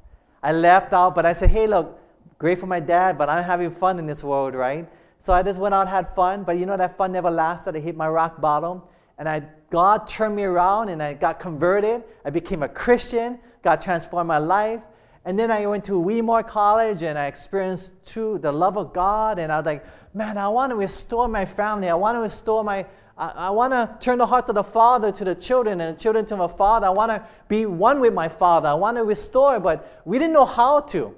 I 0.44 0.52
left 0.52 0.92
out, 0.92 1.16
but 1.16 1.26
I 1.26 1.32
said, 1.32 1.50
hey, 1.50 1.66
look, 1.66 1.98
great 2.40 2.60
for 2.60 2.68
my 2.68 2.82
dad, 2.82 3.18
but 3.18 3.30
I'm 3.30 3.46
having 3.46 3.72
fun 3.72 4.00
in 4.00 4.06
this 4.06 4.22
world, 4.22 4.54
right? 4.54 4.86
So 5.26 5.34
I 5.34 5.42
just 5.42 5.60
went 5.60 5.74
out, 5.74 5.88
had 5.88 6.14
fun, 6.14 6.44
but 6.44 6.60
you 6.60 6.68
know 6.68 6.78
that 6.78 7.00
fun 7.00 7.12
never 7.12 7.32
lasted. 7.32 7.76
I 7.76 7.80
hit 7.80 7.98
my 7.98 8.08
rock 8.08 8.40
bottom, 8.40 8.84
and 9.18 9.28
I, 9.28 9.42
God 9.72 10.08
turned 10.08 10.36
me 10.36 10.44
around, 10.44 10.90
and 10.90 11.02
I 11.02 11.16
got 11.16 11.40
converted. 11.40 12.04
I 12.24 12.30
became 12.30 12.62
a 12.62 12.70
Christian. 12.70 13.40
God 13.64 13.82
transformed 13.82 14.28
my 14.28 14.38
life. 14.38 14.82
And 15.26 15.40
then 15.40 15.50
I 15.50 15.66
went 15.66 15.84
to 15.86 16.00
Weimar 16.00 16.44
College, 16.44 17.02
and 17.02 17.18
I 17.18 17.26
experienced 17.26 17.94
true 18.06 18.38
the 18.38 18.52
love 18.52 18.78
of 18.78 18.94
God. 18.94 19.40
And 19.40 19.52
I 19.52 19.58
was 19.58 19.66
like, 19.66 19.84
man, 20.14 20.38
I 20.38 20.48
want 20.48 20.70
to 20.70 20.76
restore 20.76 21.28
my 21.28 21.44
family. 21.44 21.90
I 21.90 21.96
want 21.96 22.18
to 22.18 22.20
restore 22.20 22.64
my. 22.64 22.86
I, 23.18 23.30
I 23.30 23.50
want 23.50 23.74
to 23.74 23.98
turn 24.00 24.20
the 24.20 24.28
hearts 24.28 24.50
of 24.50 24.56
the 24.56 24.64
father 24.64 25.12
to 25.12 25.24
the 25.24 25.34
children, 25.34 25.82
and 25.82 25.98
the 25.98 26.00
children 26.00 26.28
to 26.28 26.38
my 26.38 26.48
father. 26.48 26.86
I 26.86 26.92
want 26.92 27.10
to 27.10 27.26
be 27.48 27.66
one 27.66 28.00
with 28.00 28.14
my 28.14 28.28
father. 28.28 28.70
I 28.70 28.76
want 28.76 28.98
to 28.98 29.04
restore, 29.04 29.60
but 29.60 30.04
we 30.06 30.20
didn't 30.20 30.34
know 30.34 30.46
how 30.46 30.82
to 30.82 31.16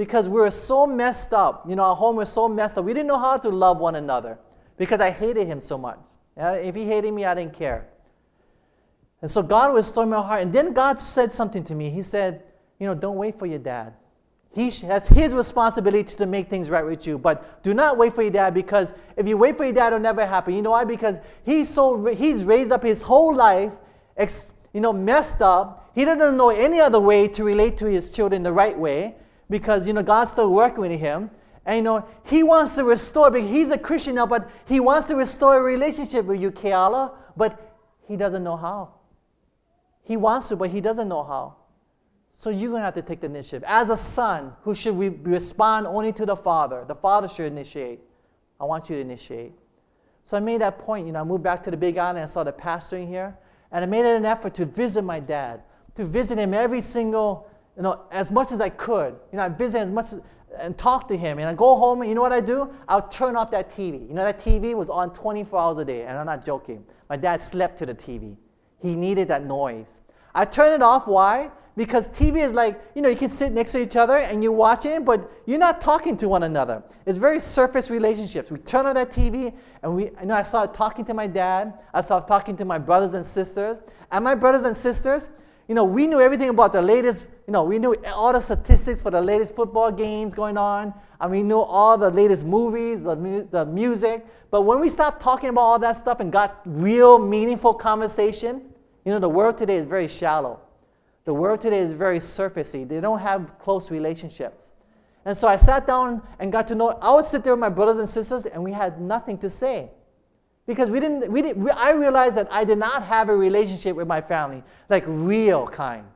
because 0.00 0.30
we 0.30 0.40
were 0.40 0.50
so 0.50 0.86
messed 0.86 1.34
up. 1.34 1.68
You 1.68 1.76
know, 1.76 1.82
our 1.82 1.94
home 1.94 2.16
was 2.16 2.32
so 2.32 2.48
messed 2.48 2.78
up. 2.78 2.86
We 2.86 2.94
didn't 2.94 3.08
know 3.08 3.18
how 3.18 3.36
to 3.36 3.50
love 3.50 3.76
one 3.76 3.96
another 3.96 4.38
because 4.78 4.98
I 4.98 5.10
hated 5.10 5.46
him 5.46 5.60
so 5.60 5.76
much. 5.76 5.98
If 6.38 6.74
he 6.74 6.86
hated 6.86 7.12
me, 7.12 7.26
I 7.26 7.34
didn't 7.34 7.52
care. 7.52 7.86
And 9.20 9.30
so 9.30 9.42
God 9.42 9.74
was 9.74 9.88
stirring 9.88 10.08
my 10.08 10.22
heart. 10.22 10.40
And 10.40 10.54
then 10.54 10.72
God 10.72 11.02
said 11.02 11.34
something 11.34 11.62
to 11.64 11.74
me. 11.74 11.90
He 11.90 12.00
said, 12.00 12.44
You 12.78 12.86
know, 12.86 12.94
don't 12.94 13.16
wait 13.16 13.38
for 13.38 13.44
your 13.44 13.58
dad. 13.58 13.92
He 14.54 14.70
has 14.86 15.06
his 15.06 15.34
responsibility 15.34 16.16
to 16.16 16.24
make 16.24 16.48
things 16.48 16.70
right 16.70 16.86
with 16.86 17.06
you. 17.06 17.18
But 17.18 17.62
do 17.62 17.74
not 17.74 17.98
wait 17.98 18.14
for 18.14 18.22
your 18.22 18.32
dad 18.32 18.54
because 18.54 18.94
if 19.18 19.28
you 19.28 19.36
wait 19.36 19.58
for 19.58 19.64
your 19.64 19.74
dad, 19.74 19.88
it'll 19.88 19.98
never 19.98 20.24
happen. 20.24 20.54
You 20.54 20.62
know 20.62 20.70
why? 20.70 20.84
Because 20.84 21.18
he's 21.44 21.68
so 21.68 22.06
he's 22.06 22.42
raised 22.42 22.72
up 22.72 22.82
his 22.82 23.02
whole 23.02 23.34
life, 23.34 23.72
you 24.72 24.80
know, 24.80 24.94
messed 24.94 25.42
up. 25.42 25.90
He 25.94 26.06
doesn't 26.06 26.38
know 26.38 26.48
any 26.48 26.80
other 26.80 27.00
way 27.00 27.28
to 27.28 27.44
relate 27.44 27.76
to 27.76 27.84
his 27.84 28.10
children 28.10 28.42
the 28.42 28.52
right 28.52 28.78
way 28.78 29.16
because 29.50 29.86
you 29.86 29.92
know 29.92 30.02
God's 30.02 30.30
still 30.30 30.50
working 30.50 30.80
with 30.80 30.98
him. 30.98 31.30
And 31.66 31.76
you 31.76 31.82
know, 31.82 32.06
he 32.24 32.42
wants 32.42 32.76
to 32.76 32.84
restore, 32.84 33.30
because 33.30 33.50
he's 33.50 33.70
a 33.70 33.76
Christian 33.76 34.14
now, 34.14 34.26
but 34.26 34.50
he 34.64 34.80
wants 34.80 35.06
to 35.08 35.16
restore 35.16 35.58
a 35.58 35.62
relationship 35.62 36.24
with 36.24 36.40
you, 36.40 36.50
Keala, 36.50 37.12
but 37.36 37.76
he 38.08 38.16
doesn't 38.16 38.42
know 38.42 38.56
how. 38.56 38.94
He 40.02 40.16
wants 40.16 40.48
to, 40.48 40.56
but 40.56 40.70
he 40.70 40.80
doesn't 40.80 41.08
know 41.08 41.22
how. 41.22 41.56
So 42.36 42.48
you're 42.48 42.72
to 42.72 42.80
have 42.80 42.94
to 42.94 43.02
take 43.02 43.20
the 43.20 43.26
initiative. 43.26 43.62
As 43.66 43.90
a 43.90 43.96
son 43.96 44.54
who 44.62 44.74
should 44.74 44.98
re- 44.98 45.08
respond 45.08 45.86
only 45.86 46.10
to 46.14 46.24
the 46.24 46.34
father, 46.34 46.84
the 46.88 46.94
father 46.94 47.28
should 47.28 47.52
initiate. 47.52 48.00
I 48.58 48.64
want 48.64 48.88
you 48.88 48.96
to 48.96 49.02
initiate. 49.02 49.52
So 50.24 50.36
I 50.36 50.40
made 50.40 50.62
that 50.62 50.78
point. 50.78 51.06
You 51.06 51.12
know, 51.12 51.20
I 51.20 51.24
moved 51.24 51.42
back 51.42 51.62
to 51.64 51.70
the 51.70 51.76
Big 51.76 51.98
Island 51.98 52.18
and 52.18 52.24
I 52.24 52.32
saw 52.32 52.42
the 52.42 52.52
pastoring 52.52 53.08
here. 53.08 53.36
And 53.72 53.84
I 53.84 53.86
made 53.86 54.06
it 54.06 54.16
an 54.16 54.24
effort 54.24 54.54
to 54.54 54.64
visit 54.64 55.02
my 55.02 55.20
dad, 55.20 55.62
to 55.96 56.04
visit 56.06 56.38
him 56.38 56.54
every 56.54 56.80
single, 56.80 57.49
you 57.80 57.84
know, 57.84 58.02
as 58.10 58.30
much 58.30 58.52
as 58.52 58.60
I 58.60 58.68
could. 58.68 59.14
You 59.32 59.38
know, 59.38 59.44
I 59.44 59.48
visit 59.48 59.78
as 59.78 59.88
much 59.88 60.12
as, 60.12 60.20
and 60.58 60.76
talk 60.76 61.08
to 61.08 61.16
him. 61.16 61.38
And 61.38 61.48
I 61.48 61.54
go 61.54 61.78
home, 61.78 62.02
and 62.02 62.10
you 62.10 62.14
know 62.14 62.20
what 62.20 62.30
I 62.30 62.42
do? 62.42 62.70
I'll 62.88 63.08
turn 63.08 63.36
off 63.36 63.50
that 63.52 63.74
TV. 63.74 64.06
You 64.06 64.12
know, 64.12 64.22
that 64.22 64.38
TV 64.38 64.74
was 64.74 64.90
on 64.90 65.14
24 65.14 65.58
hours 65.58 65.78
a 65.78 65.84
day, 65.86 66.02
and 66.02 66.18
I'm 66.18 66.26
not 66.26 66.44
joking. 66.44 66.84
My 67.08 67.16
dad 67.16 67.40
slept 67.40 67.78
to 67.78 67.86
the 67.86 67.94
TV. 67.94 68.36
He 68.82 68.94
needed 68.94 69.28
that 69.28 69.46
noise. 69.46 70.00
I 70.34 70.44
turn 70.44 70.74
it 70.74 70.82
off. 70.82 71.06
Why? 71.06 71.50
Because 71.74 72.08
TV 72.08 72.44
is 72.44 72.52
like, 72.52 72.78
you 72.94 73.00
know, 73.00 73.08
you 73.08 73.16
can 73.16 73.30
sit 73.30 73.50
next 73.52 73.72
to 73.72 73.82
each 73.82 73.96
other 73.96 74.18
and 74.18 74.42
you're 74.42 74.52
watching 74.52 75.02
but 75.02 75.30
you're 75.46 75.58
not 75.58 75.80
talking 75.80 76.16
to 76.18 76.28
one 76.28 76.42
another. 76.42 76.82
It's 77.06 77.16
very 77.16 77.40
surface 77.40 77.88
relationships. 77.88 78.50
We 78.50 78.58
turn 78.58 78.84
on 78.84 78.94
that 78.96 79.10
TV 79.10 79.54
and 79.82 79.96
we, 79.96 80.04
you 80.04 80.26
know, 80.26 80.34
I 80.34 80.42
started 80.42 80.74
talking 80.74 81.06
to 81.06 81.14
my 81.14 81.26
dad. 81.26 81.78
I 81.94 82.02
started 82.02 82.26
talking 82.26 82.56
to 82.58 82.66
my 82.66 82.76
brothers 82.76 83.14
and 83.14 83.24
sisters. 83.24 83.80
And 84.10 84.24
my 84.24 84.34
brothers 84.34 84.64
and 84.64 84.76
sisters, 84.76 85.30
you 85.70 85.76
know, 85.76 85.84
we 85.84 86.08
knew 86.08 86.20
everything 86.20 86.48
about 86.48 86.72
the 86.72 86.82
latest, 86.82 87.28
you 87.46 87.52
know, 87.52 87.62
we 87.62 87.78
knew 87.78 87.94
all 88.12 88.32
the 88.32 88.40
statistics 88.40 89.00
for 89.00 89.12
the 89.12 89.20
latest 89.20 89.54
football 89.54 89.92
games 89.92 90.34
going 90.34 90.56
on. 90.56 90.92
And 91.20 91.30
we 91.30 91.44
knew 91.44 91.60
all 91.60 91.96
the 91.96 92.10
latest 92.10 92.44
movies, 92.44 93.04
the, 93.04 93.14
mu- 93.14 93.46
the 93.48 93.64
music. 93.66 94.26
But 94.50 94.62
when 94.62 94.80
we 94.80 94.88
stopped 94.88 95.22
talking 95.22 95.48
about 95.48 95.60
all 95.60 95.78
that 95.78 95.96
stuff 95.96 96.18
and 96.18 96.32
got 96.32 96.60
real 96.64 97.20
meaningful 97.20 97.72
conversation, 97.72 98.62
you 99.04 99.12
know, 99.12 99.20
the 99.20 99.28
world 99.28 99.56
today 99.56 99.76
is 99.76 99.84
very 99.84 100.08
shallow. 100.08 100.58
The 101.24 101.34
world 101.34 101.60
today 101.60 101.78
is 101.78 101.92
very 101.92 102.18
surfacey. 102.18 102.88
They 102.88 102.98
don't 103.00 103.20
have 103.20 103.56
close 103.60 103.92
relationships. 103.92 104.72
And 105.24 105.38
so 105.38 105.46
I 105.46 105.54
sat 105.54 105.86
down 105.86 106.20
and 106.40 106.50
got 106.50 106.66
to 106.66 106.74
know. 106.74 106.98
I 107.00 107.14
would 107.14 107.26
sit 107.26 107.44
there 107.44 107.52
with 107.52 107.60
my 107.60 107.68
brothers 107.68 107.98
and 107.98 108.08
sisters, 108.08 108.44
and 108.44 108.64
we 108.64 108.72
had 108.72 109.00
nothing 109.00 109.38
to 109.38 109.48
say. 109.48 109.92
Because 110.70 110.88
we 110.88 111.00
didn't, 111.00 111.32
we 111.32 111.42
didn't, 111.42 111.68
I 111.72 111.90
realized 111.90 112.36
that 112.36 112.46
I 112.48 112.62
did 112.62 112.78
not 112.78 113.02
have 113.02 113.28
a 113.28 113.34
relationship 113.34 113.96
with 113.96 114.06
my 114.06 114.20
family, 114.20 114.62
like 114.88 115.02
real 115.04 115.66
kind, 115.66 116.06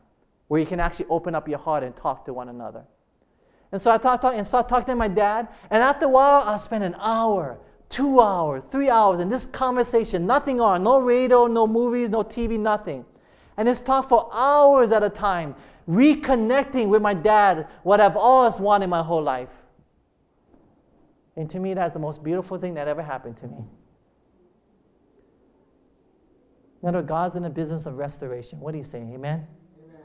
where 0.47 0.61
you 0.61 0.67
can 0.67 0.79
actually 0.79 1.07
open 1.07 1.35
up 1.35 1.49
your 1.49 1.59
heart 1.59 1.83
and 1.83 1.97
talk 1.97 2.25
to 2.27 2.33
one 2.33 2.49
another. 2.49 2.85
And 3.73 3.83
so 3.83 3.91
I 3.91 3.99
talked 3.99 4.23
talk, 4.23 4.37
and 4.37 4.47
started 4.47 4.69
talking 4.69 4.87
to 4.87 4.95
my 4.95 5.09
dad, 5.09 5.49
and 5.71 5.83
after 5.83 6.07
a 6.07 6.09
while, 6.09 6.43
I 6.49 6.57
spent 6.59 6.85
an 6.85 6.95
hour, 7.01 7.59
two 7.89 8.21
hours, 8.21 8.63
three 8.71 8.89
hours 8.89 9.19
in 9.19 9.29
this 9.29 9.45
conversation, 9.45 10.25
nothing 10.25 10.61
on, 10.61 10.85
no 10.85 11.01
radio, 11.01 11.49
no 11.49 11.67
movies, 11.67 12.11
no 12.11 12.23
TV, 12.23 12.57
nothing. 12.57 13.05
And 13.57 13.69
it's 13.69 13.81
talk 13.81 14.09
for 14.09 14.31
hours 14.33 14.93
at 14.93 15.03
a 15.03 15.11
time, 15.11 15.57
reconnecting 15.91 16.87
with 16.87 17.03
my 17.03 17.15
dad, 17.15 17.67
what 17.83 18.01
I've 18.01 18.17
always 18.17 18.61
wanted 18.61 18.87
my 18.87 19.03
whole 19.03 19.25
life. 19.25 19.51
And 21.35 21.51
to 21.51 21.59
me, 21.59 21.75
that's 21.75 21.93
the 21.93 21.99
most 21.99 22.23
beautiful 22.23 22.57
thing 22.57 22.75
that 22.75 22.87
ever 22.87 23.03
happened 23.03 23.37
to 23.39 23.49
me. 23.49 23.65
Remember, 26.85 27.01
God's 27.01 27.35
in 27.35 27.43
the 27.43 27.49
business 27.49 27.87
of 27.87 27.97
restoration. 27.97 28.61
What 28.61 28.75
are 28.75 28.77
you 28.77 28.85
saying? 28.85 29.11
Amen? 29.15 29.47
Amen. 29.83 30.03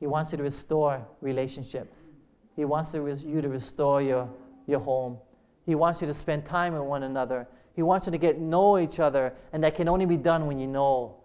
He 0.00 0.06
wants 0.06 0.32
you 0.32 0.38
to 0.38 0.42
restore 0.42 1.06
relationships. 1.20 2.08
He 2.56 2.64
wants 2.64 2.92
to 2.92 3.02
res- 3.02 3.22
you 3.22 3.42
to 3.42 3.48
restore 3.50 4.00
your, 4.00 4.26
your 4.66 4.80
home. 4.80 5.18
He 5.66 5.74
wants 5.74 6.00
you 6.00 6.06
to 6.06 6.14
spend 6.14 6.46
time 6.46 6.72
with 6.72 6.80
one 6.80 7.02
another. 7.02 7.46
He 7.76 7.82
wants 7.82 8.06
you 8.06 8.12
to 8.12 8.16
get 8.16 8.40
know 8.40 8.78
each 8.78 9.00
other, 9.00 9.34
and 9.52 9.62
that 9.62 9.74
can 9.74 9.86
only 9.86 10.06
be 10.06 10.16
done 10.16 10.46
when 10.46 10.58
you 10.58 10.66
know 10.66 11.16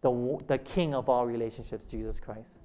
the, 0.00 0.38
the 0.46 0.56
King 0.56 0.94
of 0.94 1.10
all 1.10 1.26
relationships, 1.26 1.84
Jesus 1.84 2.18
Christ. 2.18 2.56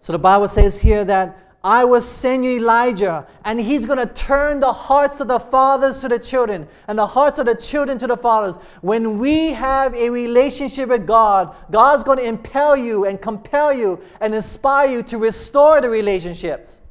So 0.00 0.12
the 0.12 0.18
Bible 0.18 0.48
says 0.48 0.78
here 0.78 1.06
that 1.06 1.53
I 1.64 1.82
will 1.86 2.02
send 2.02 2.44
you 2.44 2.58
Elijah, 2.58 3.26
and 3.46 3.58
he's 3.58 3.86
going 3.86 3.98
to 3.98 4.12
turn 4.12 4.60
the 4.60 4.70
hearts 4.70 5.18
of 5.20 5.28
the 5.28 5.40
fathers 5.40 6.02
to 6.02 6.10
the 6.10 6.18
children, 6.18 6.68
and 6.88 6.98
the 6.98 7.06
hearts 7.06 7.38
of 7.38 7.46
the 7.46 7.54
children 7.54 7.96
to 8.00 8.06
the 8.06 8.18
fathers. 8.18 8.58
When 8.82 9.18
we 9.18 9.54
have 9.54 9.94
a 9.94 10.10
relationship 10.10 10.90
with 10.90 11.06
God, 11.06 11.56
God's 11.70 12.04
going 12.04 12.18
to 12.18 12.24
impel 12.24 12.76
you 12.76 13.06
and 13.06 13.18
compel 13.18 13.72
you 13.72 14.02
and 14.20 14.34
inspire 14.34 14.90
you 14.90 15.02
to 15.04 15.16
restore 15.16 15.80
the 15.80 15.88
relationships. 15.88 16.82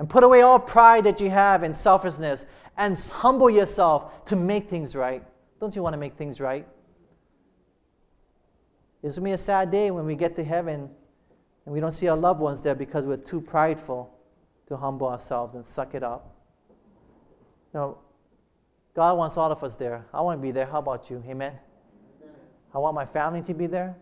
And 0.00 0.10
put 0.10 0.24
away 0.24 0.42
all 0.42 0.58
pride 0.58 1.04
that 1.04 1.20
you 1.20 1.30
have 1.30 1.62
and 1.62 1.76
selfishness, 1.76 2.46
and 2.76 2.98
humble 2.98 3.50
yourself 3.50 4.24
to 4.24 4.34
make 4.34 4.68
things 4.68 4.96
right. 4.96 5.22
Don't 5.60 5.76
you 5.76 5.82
want 5.82 5.92
to 5.92 5.98
make 5.98 6.16
things 6.16 6.40
right? 6.40 6.66
It's 9.04 9.16
going 9.16 9.26
to 9.26 9.30
be 9.30 9.32
a 9.32 9.38
sad 9.38 9.70
day 9.70 9.92
when 9.92 10.06
we 10.06 10.16
get 10.16 10.34
to 10.36 10.42
heaven 10.42 10.90
and 11.70 11.74
we 11.76 11.80
don't 11.80 11.92
see 11.92 12.08
our 12.08 12.16
loved 12.16 12.40
ones 12.40 12.62
there 12.62 12.74
because 12.74 13.04
we're 13.04 13.16
too 13.16 13.40
prideful 13.40 14.12
to 14.66 14.76
humble 14.76 15.06
ourselves 15.06 15.54
and 15.54 15.64
suck 15.64 15.94
it 15.94 16.02
up. 16.02 16.34
Know, 17.72 17.98
God 18.92 19.16
wants 19.16 19.36
all 19.36 19.52
of 19.52 19.62
us 19.62 19.76
there. 19.76 20.04
I 20.12 20.20
want 20.20 20.40
to 20.40 20.42
be 20.42 20.50
there. 20.50 20.66
How 20.66 20.80
about 20.80 21.08
you? 21.08 21.22
Amen. 21.28 21.52
I 22.74 22.78
want 22.78 22.96
my 22.96 23.06
family 23.06 23.42
to 23.42 23.54
be 23.54 23.68
there. 23.68 23.94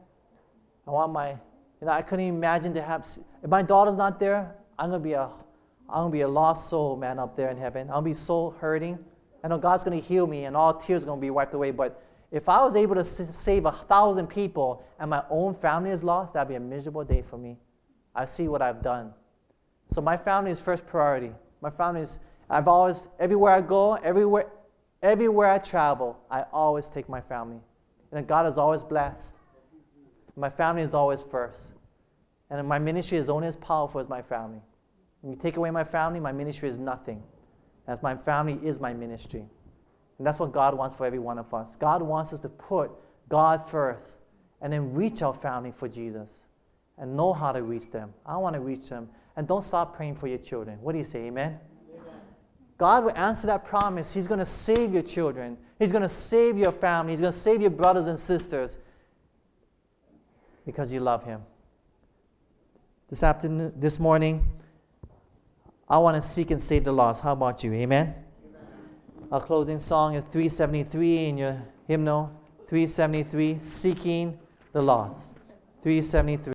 I 0.86 0.92
want 0.92 1.12
my, 1.12 1.32
you 1.32 1.38
know, 1.82 1.88
I 1.88 2.00
couldn't 2.00 2.24
imagine 2.24 2.72
to 2.72 2.80
have, 2.80 3.06
if 3.42 3.50
my 3.50 3.60
daughter's 3.60 3.96
not 3.96 4.18
there, 4.18 4.50
I'm 4.78 4.88
going 4.88 5.02
to 5.02 5.04
be 5.06 5.12
a, 5.12 5.28
I'm 5.90 6.04
going 6.04 6.10
to 6.10 6.16
be 6.16 6.22
a 6.22 6.28
lost 6.28 6.70
soul, 6.70 6.96
man, 6.96 7.18
up 7.18 7.36
there 7.36 7.50
in 7.50 7.58
heaven. 7.58 7.90
I'll 7.90 8.00
be 8.00 8.14
so 8.14 8.56
hurting. 8.62 8.98
I 9.44 9.48
know 9.48 9.58
God's 9.58 9.84
going 9.84 10.00
to 10.00 10.08
heal 10.08 10.26
me 10.26 10.46
and 10.46 10.56
all 10.56 10.72
tears 10.72 11.02
are 11.02 11.06
going 11.06 11.18
to 11.18 11.22
be 11.22 11.28
wiped 11.28 11.52
away, 11.52 11.72
but 11.72 12.02
if 12.30 12.48
I 12.48 12.62
was 12.62 12.76
able 12.76 12.94
to 12.94 13.04
save 13.04 13.64
a 13.64 13.72
thousand 13.72 14.26
people 14.26 14.84
and 15.00 15.08
my 15.10 15.22
own 15.30 15.54
family 15.54 15.90
is 15.90 16.04
lost, 16.04 16.34
that'd 16.34 16.48
be 16.48 16.56
a 16.56 16.60
miserable 16.60 17.04
day 17.04 17.22
for 17.22 17.38
me. 17.38 17.56
I 18.14 18.26
see 18.26 18.48
what 18.48 18.60
I've 18.60 18.82
done. 18.82 19.12
So 19.90 20.02
my 20.02 20.16
family 20.16 20.50
is 20.50 20.60
first 20.60 20.86
priority. 20.86 21.32
My 21.62 21.70
family 21.70 22.02
is, 22.02 22.18
I've 22.50 22.68
always, 22.68 23.08
everywhere 23.18 23.54
I 23.54 23.60
go, 23.62 23.94
everywhere, 23.94 24.46
everywhere 25.02 25.48
I 25.48 25.58
travel, 25.58 26.18
I 26.30 26.44
always 26.52 26.88
take 26.88 27.08
my 27.08 27.20
family. 27.20 27.60
And 28.12 28.26
God 28.26 28.46
is 28.46 28.58
always 28.58 28.82
blessed. 28.82 29.34
My 30.36 30.50
family 30.50 30.82
is 30.82 30.92
always 30.92 31.22
first. 31.22 31.72
And 32.50 32.66
my 32.66 32.78
ministry 32.78 33.18
is 33.18 33.30
only 33.30 33.48
as 33.48 33.56
powerful 33.56 34.00
as 34.00 34.08
my 34.08 34.22
family. 34.22 34.60
When 35.20 35.32
you 35.32 35.38
take 35.38 35.56
away 35.56 35.70
my 35.70 35.84
family, 35.84 36.20
my 36.20 36.32
ministry 36.32 36.68
is 36.68 36.78
nothing. 36.78 37.22
As 37.86 38.02
my 38.02 38.16
family 38.16 38.58
is 38.62 38.80
my 38.80 38.92
ministry. 38.92 39.44
And 40.18 40.26
that's 40.26 40.38
what 40.38 40.52
God 40.52 40.74
wants 40.74 40.94
for 40.94 41.06
every 41.06 41.20
one 41.20 41.38
of 41.38 41.54
us. 41.54 41.76
God 41.76 42.02
wants 42.02 42.32
us 42.32 42.40
to 42.40 42.48
put 42.48 42.90
God 43.28 43.70
first 43.70 44.18
and 44.60 44.72
then 44.72 44.92
reach 44.92 45.22
our 45.22 45.32
family 45.32 45.72
for 45.76 45.88
Jesus 45.88 46.30
and 46.98 47.16
know 47.16 47.32
how 47.32 47.52
to 47.52 47.62
reach 47.62 47.90
them. 47.90 48.12
I 48.26 48.36
want 48.36 48.54
to 48.54 48.60
reach 48.60 48.88
them. 48.88 49.08
And 49.36 49.46
don't 49.46 49.62
stop 49.62 49.96
praying 49.96 50.16
for 50.16 50.26
your 50.26 50.38
children. 50.38 50.78
What 50.80 50.92
do 50.92 50.98
you 50.98 51.04
say? 51.04 51.20
Amen? 51.26 51.60
Amen. 51.94 52.14
God 52.76 53.04
will 53.04 53.16
answer 53.16 53.46
that 53.46 53.64
promise. 53.64 54.12
He's 54.12 54.26
going 54.26 54.40
to 54.40 54.46
save 54.46 54.92
your 54.92 55.02
children, 55.02 55.56
He's 55.78 55.92
going 55.92 56.02
to 56.02 56.08
save 56.08 56.58
your 56.58 56.72
family, 56.72 57.12
He's 57.12 57.20
going 57.20 57.32
to 57.32 57.38
save 57.38 57.60
your 57.60 57.70
brothers 57.70 58.08
and 58.08 58.18
sisters 58.18 58.78
because 60.66 60.92
you 60.92 60.98
love 60.98 61.22
Him. 61.22 61.42
This 63.08 63.22
afternoon, 63.22 63.72
this 63.76 64.00
morning, 64.00 64.44
I 65.88 65.98
want 65.98 66.16
to 66.16 66.22
seek 66.22 66.50
and 66.50 66.60
save 66.60 66.84
the 66.84 66.92
lost. 66.92 67.22
How 67.22 67.32
about 67.32 67.62
you? 67.62 67.72
Amen? 67.72 68.14
Our 69.30 69.42
closing 69.42 69.78
song 69.78 70.14
is 70.14 70.24
373 70.24 71.26
in 71.26 71.36
your 71.36 71.62
hymnal. 71.86 72.30
373, 72.68 73.58
Seeking 73.58 74.38
the 74.72 74.80
Lost. 74.80 75.32
373. 75.82 76.54